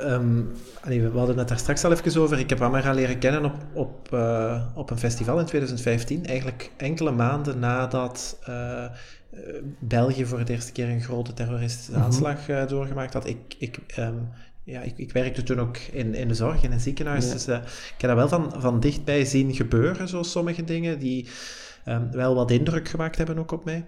[0.83, 3.55] allee, we hadden het daar straks al even over, ik heb Amara leren kennen op,
[3.73, 8.85] op, eh, op een festival in 2015, eigenlijk enkele maanden nadat eh,
[9.79, 12.01] België voor de eerste keer een grote terroristische Mhm.
[12.01, 13.27] aanslag eh, doorgemaakt had.
[13.27, 14.15] Ik, ik, ehm,
[14.65, 17.33] ja, ik, ik werkte toen ook in, in de zorg, in een ziekenhuis, Ja.
[17.33, 21.29] dus ik heb dat wel van, van dichtbij zien gebeuren, zo sommige dingen, die
[21.85, 23.85] ehm, wel wat indruk gemaakt hebben ook op mij.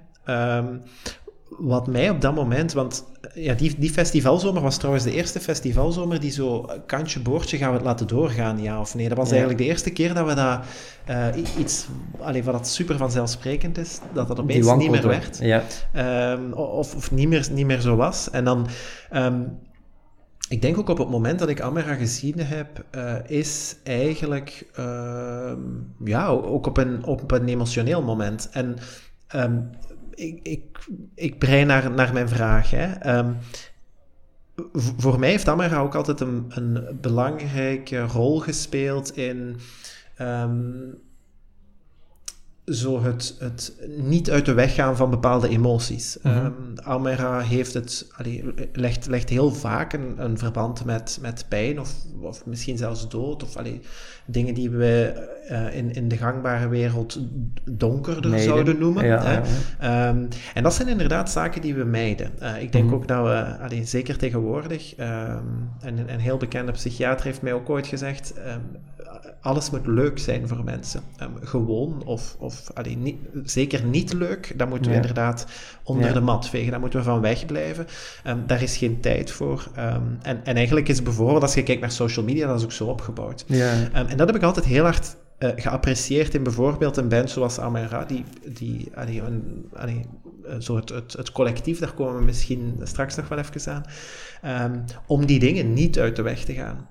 [1.48, 3.04] Wat mij op dat moment, want
[3.34, 7.76] ja, die, die festivalzomer was trouwens de eerste festivalzomer die zo kantje boordje gaan we
[7.76, 9.08] het laten doorgaan, ja of nee.
[9.08, 9.32] Dat was Ja.
[9.32, 10.60] eigenlijk de eerste keer dat we dat
[11.04, 11.26] eh,
[11.58, 11.86] iets,
[12.20, 15.38] allee, wat dat super vanzelfsprekend is, dat dat opeens niet meer werd.
[15.38, 15.62] Ja.
[15.92, 18.30] Ehm, of of niet, meer, niet meer zo was.
[18.30, 18.66] En dan,
[19.10, 19.42] ehm,
[20.48, 25.58] ik denk ook op het moment dat ik Amera gezien heb, eh, is eigenlijk, ehm,
[26.04, 28.48] ja, ook op een, op een emotioneel moment.
[28.52, 28.76] En
[30.16, 32.70] ik, ik, ik brei naar, naar mijn vraag.
[32.70, 32.92] Hè.
[32.92, 33.32] Ehm,
[34.96, 39.56] voor mij heeft Amera ook altijd een, een belangrijke rol gespeeld in
[40.16, 40.90] ehm,
[42.66, 46.18] zo het, het niet uit de weg gaan van bepaalde emoties.
[46.74, 51.94] Amera heeft het, allee, legt, legt heel vaak een, een verband met, met pijn of,
[52.20, 53.80] of misschien zelfs dood of allee,
[54.26, 55.04] dingen die we
[55.48, 57.20] eh, in, in de gangbare wereld
[57.64, 59.06] donkerder zouden noemen.
[59.06, 59.32] Ja, hè.
[59.32, 59.42] ja,
[59.80, 60.08] ja.
[60.08, 60.24] Ehm,
[60.54, 62.30] en dat zijn inderdaad zaken die we mijden.
[62.38, 62.94] Eh, ik denk Mhm.
[62.94, 65.38] ook dat we, allee, zeker tegenwoordig, ehm,
[65.80, 68.34] en een, een heel bekende psychiater heeft mij ook ooit gezegd,
[69.40, 71.00] alles moet leuk zijn voor mensen.
[71.40, 75.00] Gewoon of, of allee, niet, zeker niet leuk, dat moeten we Ja.
[75.00, 75.46] inderdaad
[75.84, 76.12] onder Ja.
[76.12, 76.70] de mat vegen.
[76.70, 77.86] Daar moeten we van wegblijven.
[78.24, 79.66] Ehm daar is geen tijd voor.
[79.74, 82.72] Ehm, en, en eigenlijk is bijvoorbeeld, als je kijkt naar social media, dat is ook
[82.72, 83.44] zo opgebouwd.
[83.46, 83.72] Ja.
[83.92, 87.58] Ehm, en dat heb ik altijd heel hard uh, geapprecieerd in bijvoorbeeld een band zoals
[87.58, 90.04] Amara, die, die allee, een, allee,
[90.58, 93.72] zo het, het, het, collectief, daar komen we misschien straks nog wel even
[94.42, 96.88] aan, um, om die dingen niet uit de weg te gaan.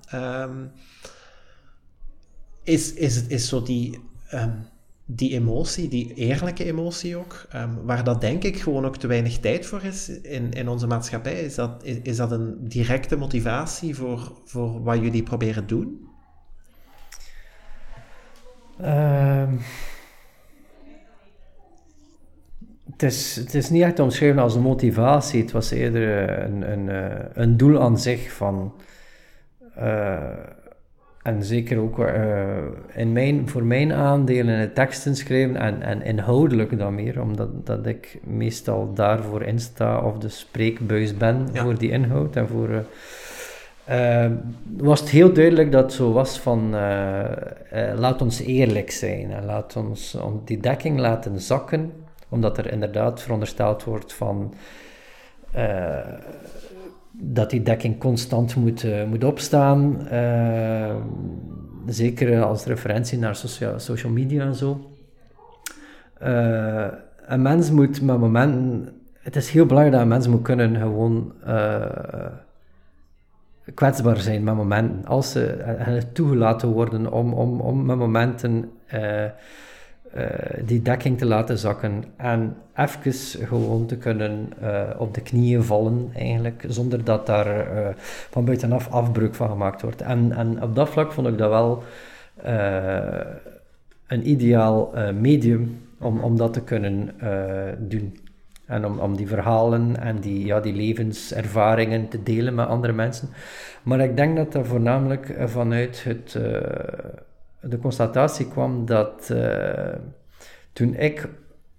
[0.49, 0.71] Um,
[2.63, 3.99] is, is, is zo die,
[4.33, 4.67] um,
[5.05, 7.47] die emotie, die eerlijke emotie ook,
[7.83, 11.41] waar dat denk ik gewoon ook te weinig tijd voor is in, in onze maatschappij,
[11.41, 16.09] is dat, is, is dat een directe motivatie voor, voor wat jullie proberen doen?
[18.81, 19.59] Um,
[22.91, 26.71] het, is, het is niet echt omschreven als een motivatie, het was eerder eh, een,
[26.71, 28.73] een, eh, een doel aan zich van.
[29.77, 30.29] Uh,
[31.25, 32.07] en zeker ook uh,
[32.95, 37.85] in mijn, voor mijn aandelen het teksten schrijven en, en inhoudelijk dan meer, omdat dat
[37.85, 42.85] ik meestal daarvoor insta of de spreekbuis ben voor die inhoud en voor
[43.89, 44.25] uh,
[44.77, 46.69] was het heel duidelijk dat het zo was van
[47.95, 51.91] laat ons eerlijk zijn en laat ons om die dekking laten zakken,
[52.29, 54.53] omdat er inderdaad verondersteld wordt van
[57.17, 60.07] dat die dekking constant moet, moet opstaan,
[61.85, 63.35] zeker als referentie naar
[63.77, 64.89] social, media en zo.
[67.25, 71.33] een mens moet met momenten, het is heel belangrijk dat een mens moet kunnen gewoon
[73.73, 75.05] kwetsbaar zijn met momenten.
[75.05, 78.71] Als ze toegelaten worden om, om, om met momenten
[80.17, 80.23] uh,
[80.65, 84.49] die dekking te laten zakken en even gewoon te kunnen
[84.97, 87.65] op de knieën vallen, eigenlijk, zonder dat daar
[88.29, 90.01] van buitenaf afbreuk van gemaakt wordt.
[90.01, 91.83] En, en op dat vlak vond ik dat wel
[94.07, 97.11] een ideaal medium om, om dat te kunnen
[97.77, 98.17] doen.
[98.65, 103.29] En om, om die verhalen en die, ja, die levenservaringen te delen met andere mensen.
[103.83, 106.39] Maar ik denk dat dat voornamelijk eh, vanuit het,
[107.69, 109.95] de constatatie kwam dat uh,
[110.73, 111.29] toen ik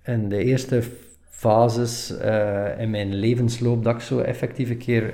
[0.04, 0.82] in de eerste
[1.28, 5.12] fases uh, in mijn levensloop, dat ik zo effectief een keer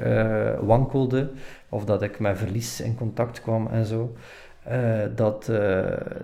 [0.66, 1.30] wankelde,
[1.68, 4.12] of dat ik met verlies in contact kwam en zo,
[5.14, 5.50] dat,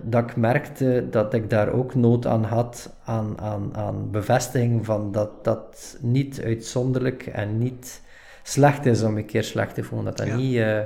[0.02, 5.12] dat ik merkte dat ik daar ook nood aan had, aan, aan, aan bevestiging van
[5.12, 8.02] dat dat niet uitzonderlijk en niet
[8.48, 10.06] slecht is om een keer slecht te voelen.
[10.06, 10.78] Dat dat, niet, uh,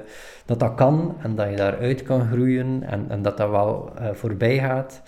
[0.46, 4.58] dat, dat kan en dat je daaruit kan groeien en, en dat dat wel voorbij
[4.58, 5.02] gaat.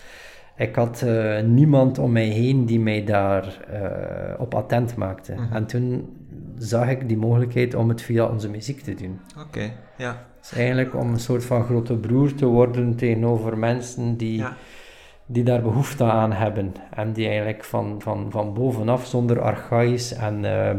[0.56, 1.04] Ik had
[1.44, 3.58] niemand om mij heen die mij daar
[4.38, 5.32] op attent maakte.
[5.32, 5.52] Mm -hmm.
[5.52, 6.16] En toen
[6.58, 9.20] zag ik die mogelijkheid om het via onze muziek te doen.
[9.38, 14.44] Oké, ja is eigenlijk om een soort van grote broer te worden tegenover mensen die,
[15.26, 16.74] die daar behoefte aan hebben.
[16.90, 20.70] En die eigenlijk van, van, van bovenaf, zonder archaïs en uh,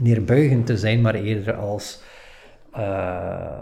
[0.00, 2.02] neerbuigend te zijn, maar eerder als
[2.76, 3.58] uh,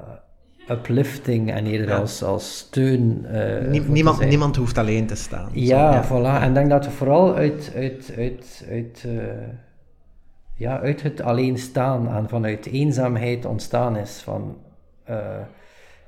[0.71, 3.27] uplifting en eerder als, als steun.
[3.33, 5.49] Uh, niemand, niemand hoeft alleen te staan.
[5.53, 6.43] Ja, ja, voilà.
[6.43, 9.07] En ik denk dat we vooral uit, uit, uit, uit,
[10.55, 14.21] ja, uit het alleen staan en vanuit eenzaamheid ontstaan is.
[14.25, 14.57] Van,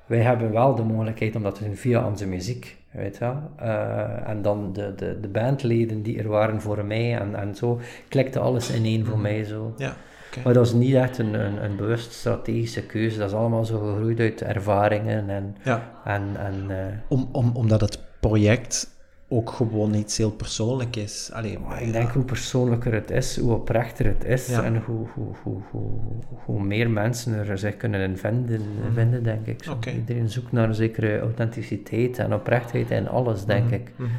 [0.07, 2.79] wij hebben wel de mogelijkheid om dat te doen via onze muziek.
[2.91, 3.33] Weet je?
[3.63, 7.81] Uh, en dan de, de, de bandleden die er waren voor mij en, en zo
[8.09, 9.23] klikte alles in één voor mhm.
[9.23, 9.75] mij zo.
[9.77, 9.97] Ja,
[10.31, 10.43] okay.
[10.45, 13.79] Maar dat is niet echt een, een, een bewust strategische keuze, dat is allemaal zo
[13.79, 15.57] gegroeid uit ervaringen en...
[15.65, 15.93] Ja.
[16.05, 16.77] en, en uh,
[17.09, 18.97] om, om, omdat het project
[19.31, 21.31] ook gewoon iets heel persoonlijk is.
[21.33, 25.35] Allee, maar ik denk hoe persoonlijker het is, hoe oprechter het is en hoe, hoe,
[25.43, 26.01] hoe, hoe,
[26.45, 28.93] hoe meer mensen er zich kunnen in vinden, mm.
[28.93, 29.63] vinden denk ik.
[29.65, 29.73] Zo.
[29.73, 29.95] Okay.
[29.95, 33.73] Iedereen zoekt naar een zekere authenticiteit en oprechtheid in alles, denk mm.
[33.73, 33.91] ik.
[33.97, 34.11] Mm.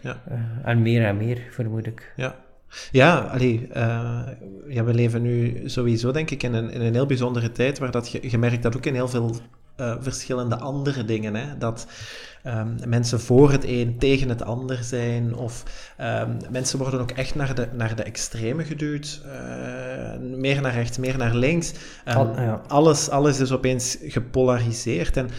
[0.00, 0.22] Ja.
[0.28, 2.12] Uh, en meer en meer, vermoed ik.
[2.16, 2.34] Ja.
[2.90, 4.20] Ja, allee, uh,
[4.68, 7.90] ja, we leven nu sowieso, denk ik, in een, in een heel bijzondere tijd waar
[7.90, 9.36] dat je, je merkt dat ook in heel veel
[9.80, 11.34] uh, verschillende andere dingen.
[11.34, 11.58] Hè?
[11.58, 11.86] Dat
[12.46, 15.62] um, mensen voor het een tegen het ander zijn, of
[16.00, 19.22] um, mensen worden ook echt naar de, naar de extreme geduwd.
[19.26, 21.72] Uh, meer naar rechts, meer naar links.
[22.08, 22.62] Um, Al, ja.
[22.68, 25.16] alles, alles is opeens gepolariseerd.
[25.16, 25.30] En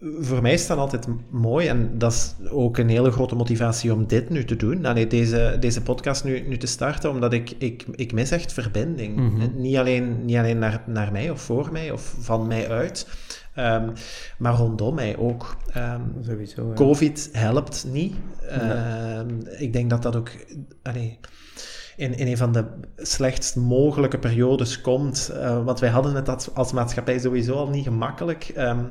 [0.00, 4.06] voor mij is dat altijd mooi en dat is ook een hele grote motivatie om
[4.06, 4.84] dit nu te doen.
[4.84, 9.16] Allee, deze, deze podcast nu, nu te starten, omdat ik, ik, ik mis echt verbinding.
[9.16, 9.52] Mm -hmm.
[9.54, 13.08] Niet alleen, niet alleen naar, naar mij of voor mij of van mij uit,
[13.56, 13.92] um,
[14.38, 15.56] maar rondom mij ook.
[15.76, 16.74] Um, Sowieso, ja.
[16.74, 18.14] Covid helpt niet.
[18.50, 19.18] Ja.
[19.18, 20.30] Um, ik denk dat dat ook...
[20.82, 21.18] Allee,
[21.96, 22.64] in, in een van de
[22.96, 25.30] slechtst mogelijke periodes komt.
[25.34, 28.52] Uh, want wij hadden het als, als maatschappij sowieso al niet gemakkelijk.
[28.58, 28.90] Um,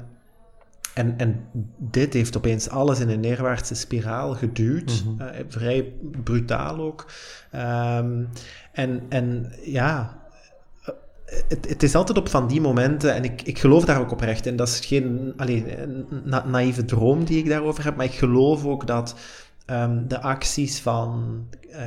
[0.97, 1.45] en, en
[1.77, 5.03] dit heeft opeens alles in een neerwaartse spiraal geduwd.
[5.05, 5.27] Mm -hmm.
[5.27, 7.11] uh, vrij brutaal ook.
[7.55, 8.29] Um,
[8.71, 10.21] en, en ja,
[11.25, 14.45] het, het, is altijd op van die momenten, en ik, ik geloof daar ook oprecht
[14.45, 14.55] in.
[14.55, 15.65] Dat is geen alleen,
[16.23, 19.15] na, naïeve droom die ik daarover heb, maar ik geloof ook dat
[19.65, 21.79] um, de acties van, uh,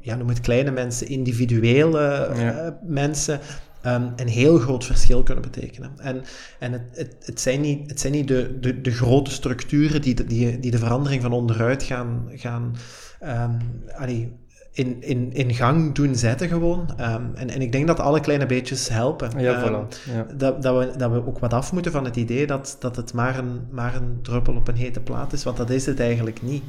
[0.00, 3.40] ja, noem het kleine mensen, individuele uh, mensen,
[3.86, 5.90] um, een heel groot verschil kunnen betekenen.
[5.96, 6.22] En,
[6.58, 10.14] en het, het, het zijn niet, het zijn niet de, de, de grote structuren die
[10.14, 12.76] de, die, die de verandering van onderuit gaan, gaan
[13.22, 13.58] um,
[13.96, 14.32] allee,
[14.72, 16.88] in, in, in gang doen zetten gewoon.
[17.00, 19.40] Um, en, en ik denk dat alle kleine beetjes helpen.
[19.40, 20.12] Ja, voilà.
[20.12, 20.26] ja.
[20.36, 23.12] Dat, dat, we, dat we ook wat af moeten van het idee dat, dat het
[23.12, 26.42] maar een, maar een druppel op een hete plaat is, want dat is het eigenlijk
[26.42, 26.62] niet.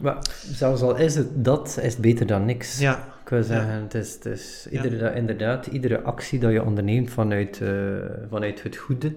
[0.00, 0.16] Maar
[0.52, 2.78] zelfs al is het dat, is het beter dan niks.
[2.78, 3.11] Ja.
[3.22, 7.60] Ik wil zeggen, het is, het is iedere, inderdaad, iedere actie dat je onderneemt vanuit,
[7.60, 7.96] uh,
[8.28, 9.14] vanuit het goede,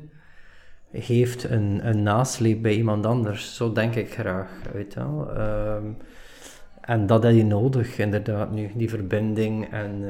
[0.92, 3.56] heeft een, een nasleep bij iemand anders.
[3.56, 4.50] Zo denk ik graag.
[4.74, 5.38] Weet je wel.
[5.38, 5.98] Um,
[6.82, 8.72] en dat heb je nodig, inderdaad, nu.
[8.76, 10.10] Die verbinding en uh,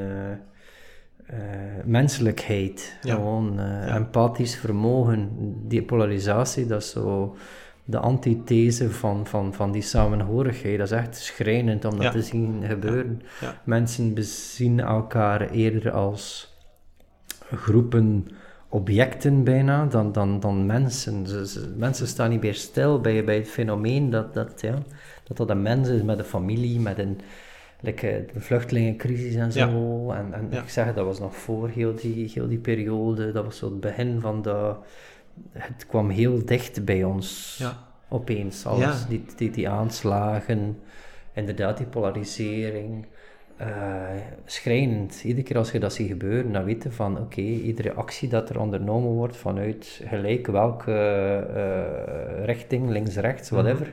[1.38, 2.98] uh, menselijkheid.
[3.02, 3.14] Ja.
[3.14, 5.30] Gewoon uh, empathisch vermogen.
[5.68, 7.36] Die polarisatie, dat is zo
[7.88, 10.78] de antithese van, van, van die samenhorigheid.
[10.78, 12.10] Dat is echt schrijnend om dat Ja.
[12.10, 13.22] te zien gebeuren.
[13.40, 13.46] Ja.
[13.46, 13.60] Ja.
[13.64, 16.54] Mensen bezien elkaar eerder als
[17.54, 18.26] groepen
[18.68, 21.26] objecten bijna dan, dan, dan mensen.
[21.26, 24.74] Ze, ze- mensen staan niet meer stil bij, bij het fenomeen dat dat, ja,
[25.24, 27.20] dat, dat een mens is met een familie, met een
[27.80, 30.10] like, eh, de vluchtelingencrisis en zo.
[30.10, 33.56] En, en ik zeg, dat was nog voor heel die, heel die periode, dat was
[33.58, 34.74] zo het begin van de...
[35.52, 37.78] Het kwam heel dicht bij ons Ja.
[38.08, 39.00] opeens, alles.
[39.02, 39.08] Ja.
[39.08, 40.78] Die, die, die aanslagen,
[41.32, 43.06] inderdaad die polarisering.
[43.56, 44.04] eh
[44.44, 45.22] schrijnend.
[45.24, 48.50] Iedere keer als je dat ziet gebeuren, dan weet je van oké, iedere actie dat
[48.50, 50.92] er ondernomen wordt vanuit gelijk welke
[51.54, 53.92] eh, richting, links, rechts, whatever,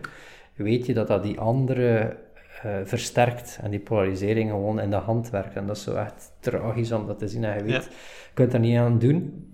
[0.56, 2.16] weet je dat dat die andere
[2.64, 5.56] eh, versterkt en die polarisering gewoon in de hand werkt.
[5.56, 7.44] En dat is zo echt tragisch om dat te zien.
[7.44, 7.80] En je weet, Ja.
[7.80, 9.53] je kunt er niet aan doen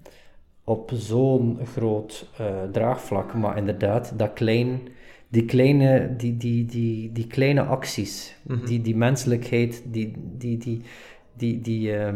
[0.69, 4.79] op zo'n groot eh, draagvlak, maar inderdaad, dat klein,
[5.27, 8.65] die, kleine, die, die, die, die kleine acties, Mhm.
[8.65, 10.81] die, die menselijkheid, die, die, die,
[11.37, 12.15] die, die, ehm,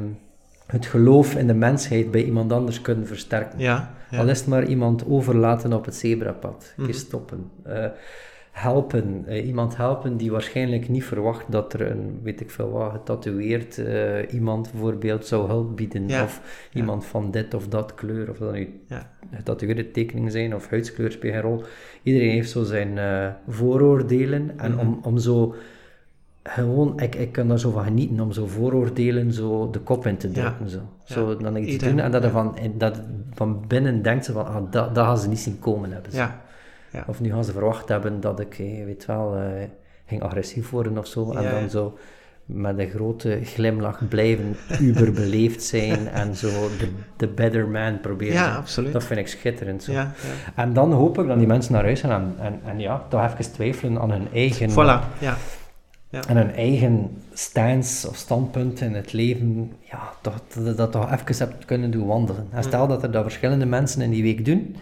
[0.68, 3.60] het geloof in de mensheid bij iemand anders kunnen versterken.
[3.60, 3.94] Ja.
[4.12, 4.18] ja.
[4.18, 6.92] Al is het maar iemand overlaten op het zebrapad, Mhm.
[6.92, 7.52] stoppen.
[7.64, 7.86] Eh,
[8.54, 12.92] helpen, eh, iemand helpen die waarschijnlijk niet verwacht dat er een, weet ik veel wat,
[12.92, 16.08] getatoeëerd eh, iemand bijvoorbeeld zou hulp bieden.
[16.08, 16.24] Ja.
[16.24, 16.42] Of
[16.74, 19.10] iemand van dit of dat kleur, of dat nu Ja.
[19.34, 21.64] getatoeëerde tekeningen zijn of huidskleur speelt geen rol.
[22.04, 24.54] Iedereen heeft zo zijn eh, vooroordelen.
[24.60, 24.80] En Mhm.
[24.80, 25.56] om, om zo
[26.44, 30.18] gewoon, ik, ik kan daar zo van genieten, om zo vooroordelen zo de kop in
[30.18, 30.34] te Ja.
[30.34, 30.70] drukken.
[30.70, 30.78] Zo.
[31.06, 31.14] Ja.
[31.14, 32.34] Zo, dan iets Iedereen, doen en dat, er ja.
[32.34, 33.02] van, en dat
[33.34, 36.12] van binnen denkt ze van, ah, dat, dat gaan ze niet zien komen hebben.
[36.12, 36.18] zo.
[36.18, 36.42] Ja.
[36.94, 37.04] Ja.
[37.08, 39.44] Of nu gaan ze verwacht hebben dat ik, eh, weet wel, eh,
[40.06, 41.32] ging agressief worden of zo.
[41.32, 41.68] En Ja, dan ja.
[41.68, 41.98] zo
[42.46, 46.48] met een grote glimlach blijven uberbeleefd zijn en zo
[46.80, 48.34] de, de better man proberen.
[48.34, 48.94] Ja, absoluut.
[48.94, 49.84] Dat vind ik schitterend.
[49.84, 49.92] Zo.
[49.92, 50.64] Ja, ja.
[50.64, 53.24] En dan hoop ik dat die mensen naar huis gaan en, en, en ja, toch
[53.26, 55.20] even twijfelen aan hun eigen, Voilà.
[55.20, 55.38] Ja.
[56.28, 59.72] en hun eigen stance of standpunt in het leven.
[59.82, 62.48] Ja, toch, dat je dat toch even hebt kunnen doen wandelen.
[62.52, 64.76] En stel dat er dat verschillende mensen in die week doen,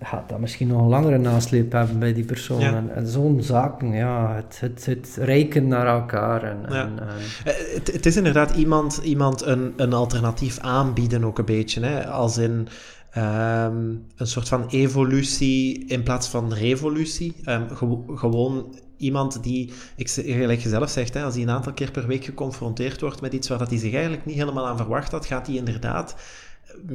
[0.00, 2.60] gaat dat misschien nog een langere nasleep hebben bij die persoon.
[2.60, 2.74] Ja.
[2.74, 6.42] En, en zo'n zaken, ja, het, het, het reiken naar elkaar.
[6.42, 6.82] En, Ja.
[6.82, 7.08] en, en-
[7.44, 11.80] Eh, Het, het is inderdaad iemand, iemand een, een alternatief aanbieden ook een beetje.
[11.80, 12.06] Hè?
[12.06, 12.68] Als in
[13.10, 13.76] ehm,
[14.16, 17.34] een soort van evolutie in plaats van revolutie.
[17.44, 21.72] Ehm, gewo- gewoon iemand die, ik, gelijk je zelf zegt, hè, als hij een aantal
[21.72, 24.76] keer per week geconfronteerd wordt met iets waar dat hij zich eigenlijk niet helemaal aan
[24.76, 26.14] verwacht had, gaat hij inderdaad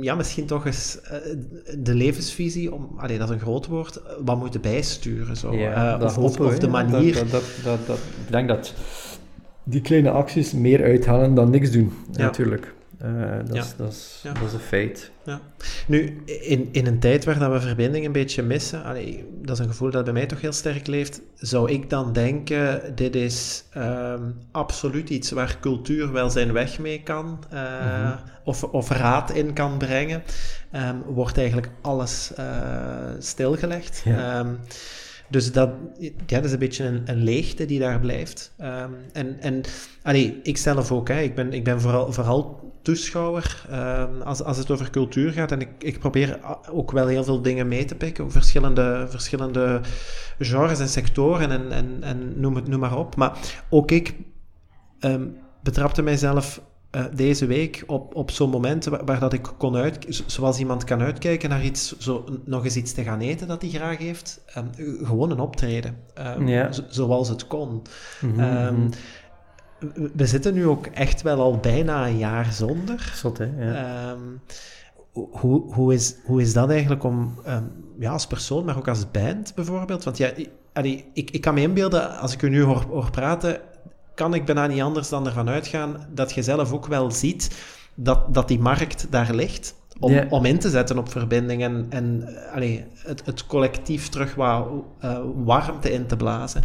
[0.02, 1.18] ja, misschien toch eens eh,
[1.78, 5.36] de levensvisie, om, allee, dat is een groot woord, eh, wat moeten bijsturen.
[5.38, 5.54] Zo.
[5.56, 7.14] Ja, Eh, dat of, hopen de manier.
[7.14, 8.74] Dat, dat, dat, dat, ik denk dat
[9.64, 12.22] die kleine acties meer uithalen dan niks doen, Ja.
[12.24, 12.74] natuurlijk.
[13.04, 13.12] Eh,
[13.46, 13.62] dat, Ja.
[13.62, 14.34] is, dat, is, Ja.
[14.34, 15.12] dat is een feit.
[15.26, 15.40] Ja.
[15.88, 19.64] Nu, in, in een tijd waar dat we verbinding een beetje missen, allee, dat is
[19.66, 23.64] een gevoel dat bij mij toch heel sterk leeft, zou ik dan denken, dit is
[23.72, 27.62] ehm, absoluut iets waar cultuur wel zijn weg mee kan, eh,
[28.04, 28.18] Mhm.
[28.44, 30.24] of, of raad in kan brengen,
[30.72, 32.46] Ehm, wordt eigenlijk alles eh,
[33.20, 34.02] stilgelegd.
[34.06, 34.46] Ja.
[35.34, 35.70] Dus dat,
[36.00, 38.54] ja, dat is een beetje een, een leegte die daar blijft.
[38.58, 39.62] Ehm, en en
[40.04, 44.58] allee, ik zelf ook, hè, ik ben, ik ben vooral, vooral toeschouwer ehm, als, als
[44.58, 45.52] het over cultuur gaat.
[45.52, 46.40] En ik, ik probeer
[46.72, 49.82] ook wel heel veel dingen mee te pikken, verschillende, verschillende
[50.40, 53.16] genres en sectoren en, en, en noem, het, noem maar op.
[53.16, 53.38] Maar
[53.70, 54.16] ook ik
[55.00, 55.28] ehm,
[55.64, 56.62] betrapte mijzelf
[56.94, 60.60] eh, deze week op, op zo'n moment waar, waar dat ik kon uit, zo- zoals
[60.60, 63.98] iemand kan uitkijken naar iets, zo, nog eens iets te gaan eten dat hij graag
[63.98, 64.42] heeft.
[64.46, 64.66] Ehm,
[65.04, 66.70] gewoon een optreden, ehm, Ja.
[66.88, 67.82] zoals het kon.
[68.22, 68.90] Mhm, Ehm, mhm.
[70.14, 73.12] we zitten nu ook echt wel al bijna een jaar zonder.
[73.16, 73.50] Zot, hè?
[73.58, 74.16] Ja.
[75.12, 77.34] Hoe, hoe, is, hoe is dat eigenlijk om,
[78.00, 80.04] ja, als persoon, maar ook als band bijvoorbeeld?
[80.04, 80.50] Want ja, ik,
[81.14, 83.60] ik, ik kan me inbeelden, als ik u nu hoor, hoor praten,
[84.16, 88.34] kan ik bijna niet anders dan ervan uitgaan dat je zelf ook wel ziet dat,
[88.34, 89.76] dat die markt daar ligt.
[90.00, 94.68] Om, om in te zetten op verbindingen en allee, het, het collectief terug wat
[95.04, 96.64] uh, warmte in te blazen.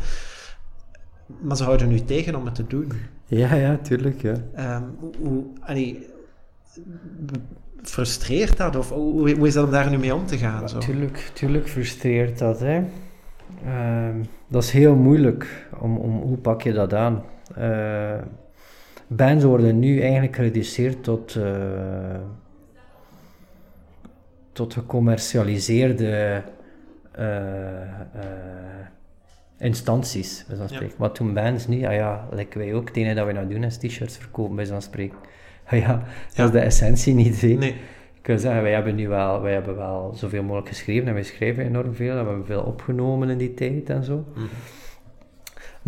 [1.41, 2.93] Maar ze houden nu tegen om het te doen.
[3.27, 4.23] Ja, ja, tuurlijk.
[4.23, 4.35] Ja.
[4.77, 6.07] Um, hoe, allee,
[7.83, 8.77] frustreert dat?
[8.77, 10.69] Of hoe, hoe, is dat om daar nu mee om te gaan?
[10.69, 10.79] Zo?
[10.79, 12.61] Tuurlijk, tuurlijk frustreert dat.
[12.61, 12.85] Hè.
[13.65, 15.69] Uh, dat is heel moeilijk.
[15.81, 17.23] Om, om, hoe pak je dat aan?
[17.59, 18.15] Uh,
[19.07, 21.45] bands worden nu eigenlijk gereduceerd tot, uh,
[24.53, 26.43] tot gecommercialiseerde
[27.19, 27.25] uh,
[29.59, 30.97] instanties, bij zo'n spreken.
[30.99, 33.65] Maar toen bands niet, ah ja, like wij ook, het enige dat we nou doen
[33.65, 35.19] is t-shirts verkopen, bij zo'n spreken.
[35.65, 36.03] Ah ja,
[36.35, 37.41] dat is de essentie niet.
[37.41, 37.49] Hè.
[37.49, 37.77] Nee.
[38.23, 41.65] Ik zeggen, wij hebben nu wel, wij hebben wel zoveel mogelijk geschreven en wij schrijven
[41.65, 42.11] enorm veel.
[42.11, 44.25] We hebben veel opgenomen in die tijd en zo.
[44.35, 44.49] Mm.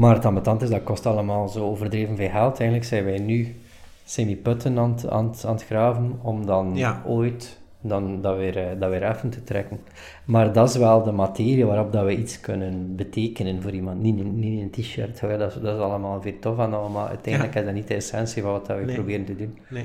[0.00, 2.58] Maar het ambetant is, dat kost allemaal zo overdreven veel geld.
[2.58, 3.56] Eigenlijk zijn wij nu
[4.04, 9.10] semi-putten aan, aan, aan het graven om dan ooit dan dat weer, eh, dat weer
[9.10, 9.80] even te trekken.
[10.24, 14.02] Maar dat is wel de materie waarop dat we iets kunnen betekenen voor iemand.
[14.02, 17.08] Niet, niet een t-shirt, dat, is, dat is allemaal veel tof en allemaal.
[17.08, 19.58] Uiteindelijk is dat niet de essentie van wat dat we proberen te doen.
[19.68, 19.84] Nee.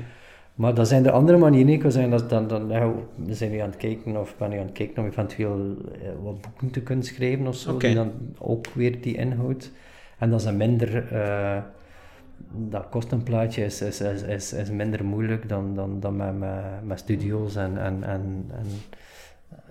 [0.54, 1.72] Maar dat zijn de andere manieren.
[1.72, 4.58] Ik zijn dat dan, dan ja, we zijn nu aan het kijken of ben nu
[4.58, 8.12] aan het kijken om eventueel eh, wat boeken te kunnen schrijven of zo, die dan
[8.38, 9.70] ook weer die inhoud.
[10.18, 11.12] En dat is een minder...
[11.12, 11.58] Uh,
[12.52, 16.98] dat kostenplaatje is, is, is, is, is minder moeilijk dan, dan, dan met, met, met
[16.98, 18.66] studio's en, en, en, en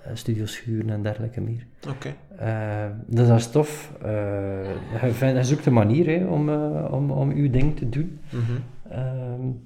[0.06, 1.66] eh, studioschuren en dergelijke meer.
[1.88, 2.16] Oké.
[2.36, 2.88] Okay.
[2.88, 3.91] Uh, dus dat is tof.
[4.06, 4.10] Uh,
[5.02, 8.20] je, je, zoekt een manier hè, om, uh, om, om uw ding te doen.
[8.30, 9.62] Mm -hmm.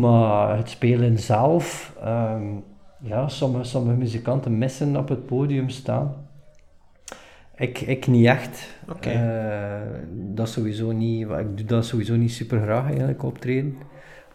[0.00, 2.64] maar het spelen zelf, um,
[2.98, 6.14] ja, sommige, sommige muzikanten missen op het podium staan.
[7.56, 8.68] Ik, ik niet echt.
[8.88, 9.14] Okay.
[9.14, 13.76] Uh, dat sowieso niet, ik doe dat sowieso niet super graag eigenlijk optreden.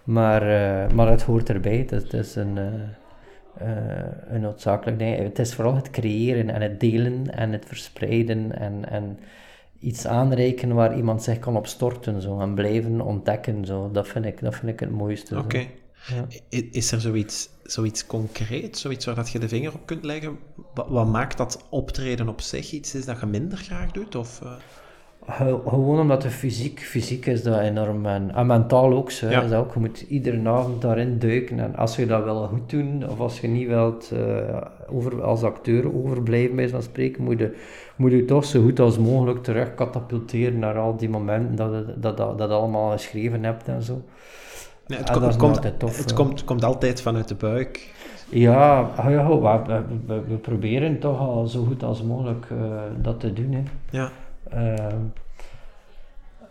[0.03, 1.87] Maar, uh, maar het hoort erbij.
[1.89, 5.17] Het, is een, uh, een noodzakelijk ding.
[5.17, 9.19] Het is vooral het creëren en het delen en het verspreiden en, en
[9.79, 13.65] iets aanreiken waar iemand zich kan op storten zo, en blijven ontdekken.
[13.65, 13.91] Zo.
[13.91, 15.37] Dat, vind ik, dat vind ik het mooiste.
[15.37, 15.65] Oké.
[16.49, 20.37] Is er zoiets, zoiets concreet, zoiets waar dat je de vinger op kunt leggen?
[20.73, 24.15] Wat, wat maakt dat optreden op zich iets is dat je minder graag doet?
[24.15, 24.51] Of, uh...
[25.29, 29.29] Gewoon omdat de fysiek, fysiek is dat enorm en, en mentaal ook zo.
[29.29, 29.57] Ja.
[29.57, 29.73] ook.
[29.73, 33.39] Je moet iedere avond daarin duiken en als je dat wel goed doen of als
[33.39, 37.55] je niet wilt uh, over, als acteur overblijven bij zo'n spreken, moet je,
[37.95, 41.93] moet je toch zo goed als mogelijk terug katapulteren naar al die momenten dat je
[41.99, 44.01] dat, dat, dat allemaal geschreven hebt en zo.
[44.87, 47.93] Ja, het, komt, tof, het komt, komt altijd vanuit de buik.
[48.29, 53.33] Ja, ja we, we, we, proberen toch al zo goed als mogelijk uh, dat te
[53.33, 53.51] doen.
[53.53, 53.63] Hè.
[53.89, 54.11] Ja.
[54.53, 54.93] Uh,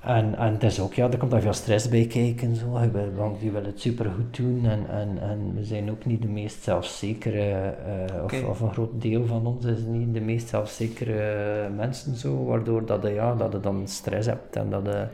[0.07, 2.57] en, en het is ook, ja, er komt daar veel stress bij kijken.
[2.57, 2.81] Zo.
[3.17, 6.29] Want die willen het super goed doen en, en, en we zijn ook niet de
[6.29, 7.75] meest zelfzekere,
[8.11, 8.43] uh, okay.
[8.43, 12.87] of, of, een groot deel van ons is niet de meest zelfzekere mensen, zo, waardoor
[12.87, 15.07] dat, ja, dat je dan stress hebt en dat je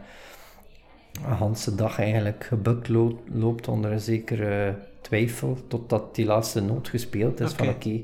[1.12, 2.88] een hele dag eigenlijk gebukt
[3.32, 8.02] loopt onder een zekere twijfel, totdat die laatste noot gespeeld is van oké,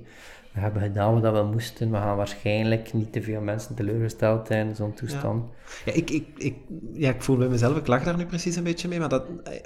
[0.53, 4.69] we hebben gedaan wat we moesten, we gaan waarschijnlijk niet te veel mensen teleurgesteld zijn
[4.69, 5.45] in zo'n toestand.
[5.85, 5.93] Ja.
[5.93, 6.55] ik, ik, ik,
[6.93, 9.25] ja, ik voel bij mezelf, ik lach daar nu precies een beetje mee, maar dat,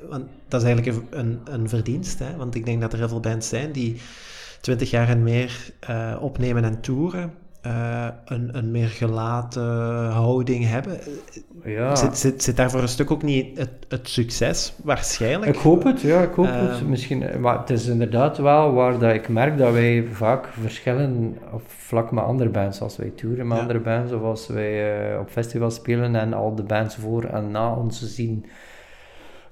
[0.09, 2.37] want dat is eigenlijk een, een verdienst, hè?
[2.37, 4.01] want ik denk dat er heel veel bands zijn die
[4.61, 7.35] twintig jaar en meer uh, opnemen en toeren,
[7.67, 9.63] uh, een, een meer gelaten
[10.11, 10.99] houding hebben.
[11.65, 11.97] Ja.
[11.97, 15.55] Zit, zit, zit daar voor een stuk ook niet het, het succes, waarschijnlijk?
[15.55, 16.71] Ik hoop het, ja, ik hoop uh, het.
[16.71, 16.89] Ehm.
[16.89, 21.63] Misschien, maar het is inderdaad wel waar dat ik merk dat wij vaak verschillen op
[21.67, 22.81] vlak met andere bands.
[22.81, 23.63] Als wij toeren met ja.
[23.63, 27.51] andere bands of als wij uh, op festivals spelen en al de bands voor en
[27.51, 28.45] na ons zien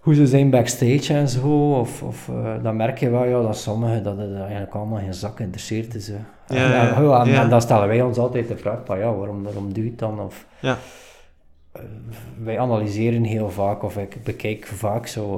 [0.01, 1.79] hoe ze zijn backstage en zo.
[1.79, 5.15] Of, of uh, dan merk je wel ja, dat sommigen dat het eigenlijk allemaal geen
[5.15, 5.95] zak interesseert.
[5.95, 6.17] Uh,
[6.49, 9.43] ja, en, ja, en, en, dan stellen wij ons altijd de vraag: van, ja, waarom,
[9.43, 10.21] waarom doe je het dan?
[10.21, 10.77] Of, ja.
[11.77, 11.83] Uh,
[12.43, 15.37] wij analyseren heel vaak, of ik bekijk vaak zo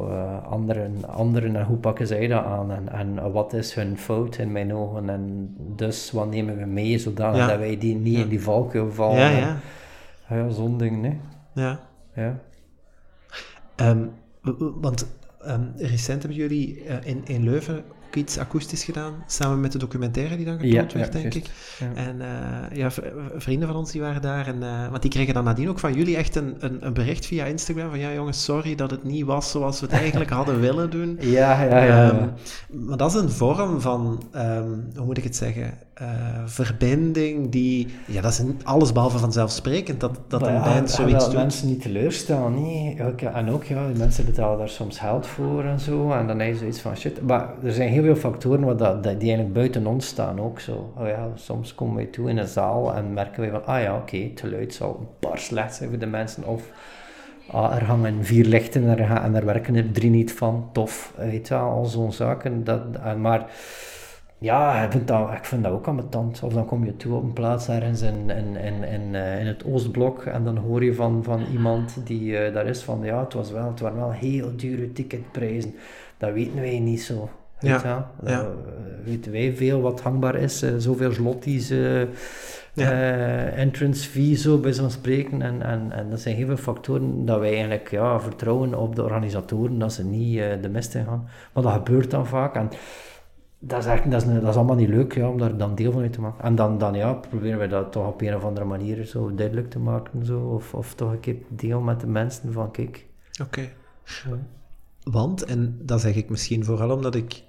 [0.49, 4.53] anderen, anderen en hoe pakken zij dat aan en, en wat is hun fout in
[4.53, 5.11] mijn ogen.
[5.11, 9.19] En dus wat nemen we mee zodanig dat wij die niet in die valkuil vallen.
[9.19, 9.57] Ja, ja.
[10.29, 11.21] ja, zo'n ding, nee.
[11.55, 11.81] Ja.
[12.15, 12.39] ja.
[13.77, 14.13] Um,
[14.81, 15.07] want
[15.47, 17.85] um, recent hebben jullie uh, in, in Leuven
[18.17, 21.47] iets akoestisch gedaan, samen met de documentaire die dan getoond werd, denk ik.
[21.95, 22.91] En uh, ja,
[23.37, 25.95] vrienden van ons die waren daar, en, uh, want die kregen dan nadien ook van
[25.95, 29.25] jullie echt een, een, een, bericht via Instagram van ja jongens, sorry dat het niet
[29.25, 31.17] was zoals we het eigenlijk hadden willen doen.
[31.21, 32.09] Ja, ja, ja.
[32.09, 32.33] Um,
[32.87, 36.09] maar dat is een vorm van, um, hoe moet ik het zeggen, uh,
[36.45, 41.35] verbinding die, ja dat is alles behalve vanzelfsprekend dat, dat een band zoiets doet.
[41.35, 42.97] mensen niet teleurstellen, nee.
[43.33, 46.59] En ook, ja, mensen betalen daar soms geld voor en zo, en dan heb je
[46.59, 47.27] zoiets van shit.
[47.27, 50.93] Maar er zijn heel veel factoren wat dat, die eigenlijk buiten ons staan ook zo.
[50.99, 53.95] Oh ja, soms komen wij toe in een zaal en merken wij van, ah ja,
[53.95, 56.63] oké, okay, het geluid zal een paar slecht zijn voor de mensen, of
[57.51, 61.13] ah, er hangen vier lichten en er, en er werken er drie niet van, tof,
[61.17, 62.65] weet je al zo'n zaken.
[62.65, 63.47] Dat, en, maar
[64.43, 66.43] ja, ik vind, dat, ik vind dat ook ambetant.
[66.43, 69.65] Of dan kom je toe op een plaats ergens in, in, in, in, in het
[69.65, 73.33] Oostblok en dan hoor je van, van iemand die uh, daar is van ja, het,
[73.33, 75.75] was wel, het waren wel heel dure ticketprijzen.
[76.17, 77.29] Dat weten wij niet zo.
[77.61, 77.81] Ja.
[77.85, 78.11] ja.
[78.27, 78.41] Uh,
[79.05, 81.69] weten wij veel wat hangbaar is, zoveel slotties,
[82.75, 82.91] ja.
[83.55, 85.43] entrance fee, zo bij zo'n spreken.
[85.43, 89.03] En, en, en dat zijn heel veel factoren dat wij eigenlijk ja, vertrouwen op de
[89.03, 91.29] organisatoren dat ze niet de mist in gaan.
[91.53, 92.55] Maar dat gebeurt dan vaak.
[92.55, 92.71] En,
[93.65, 95.93] dat is, echt, dat, is, dat is allemaal niet leuk ja, om daar dan deel
[95.93, 96.45] van uit te maken.
[96.45, 99.71] En dan, dan ja, proberen we dat toch op een of andere manier zo duidelijk
[99.71, 100.27] te maken.
[100.27, 100.41] Zo.
[100.41, 103.07] Of, of toch een keer deel met de mensen van kijk.
[103.43, 103.69] Oké.
[105.03, 107.43] Want, en dat zeg ik misschien vooral omdat ik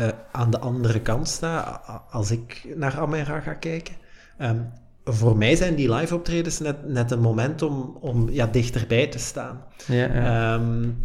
[0.00, 3.94] uh, aan de andere kant sta, als ik naar Amera ga kijken.
[4.40, 4.68] Um,
[5.04, 9.18] voor mij zijn die live optredens net, net een moment om, om ja, dichterbij te
[9.18, 9.62] staan.
[9.86, 10.54] Ja, ja.
[10.54, 11.00] Um,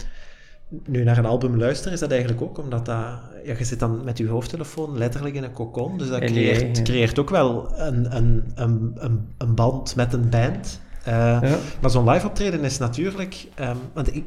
[0.86, 4.04] nu naar een album luisteren is dat eigenlijk ook, omdat dat, ja, je zit dan
[4.04, 8.52] met je hoofdtelefoon letterlijk in een cocon, dus dat creëert, creëert ook wel een, een,
[8.56, 8.96] een,
[9.38, 10.80] een, band met een band.
[11.08, 11.58] Uh, ja.
[11.82, 14.26] Maar zo'n live optreden is natuurlijk, um, want ik,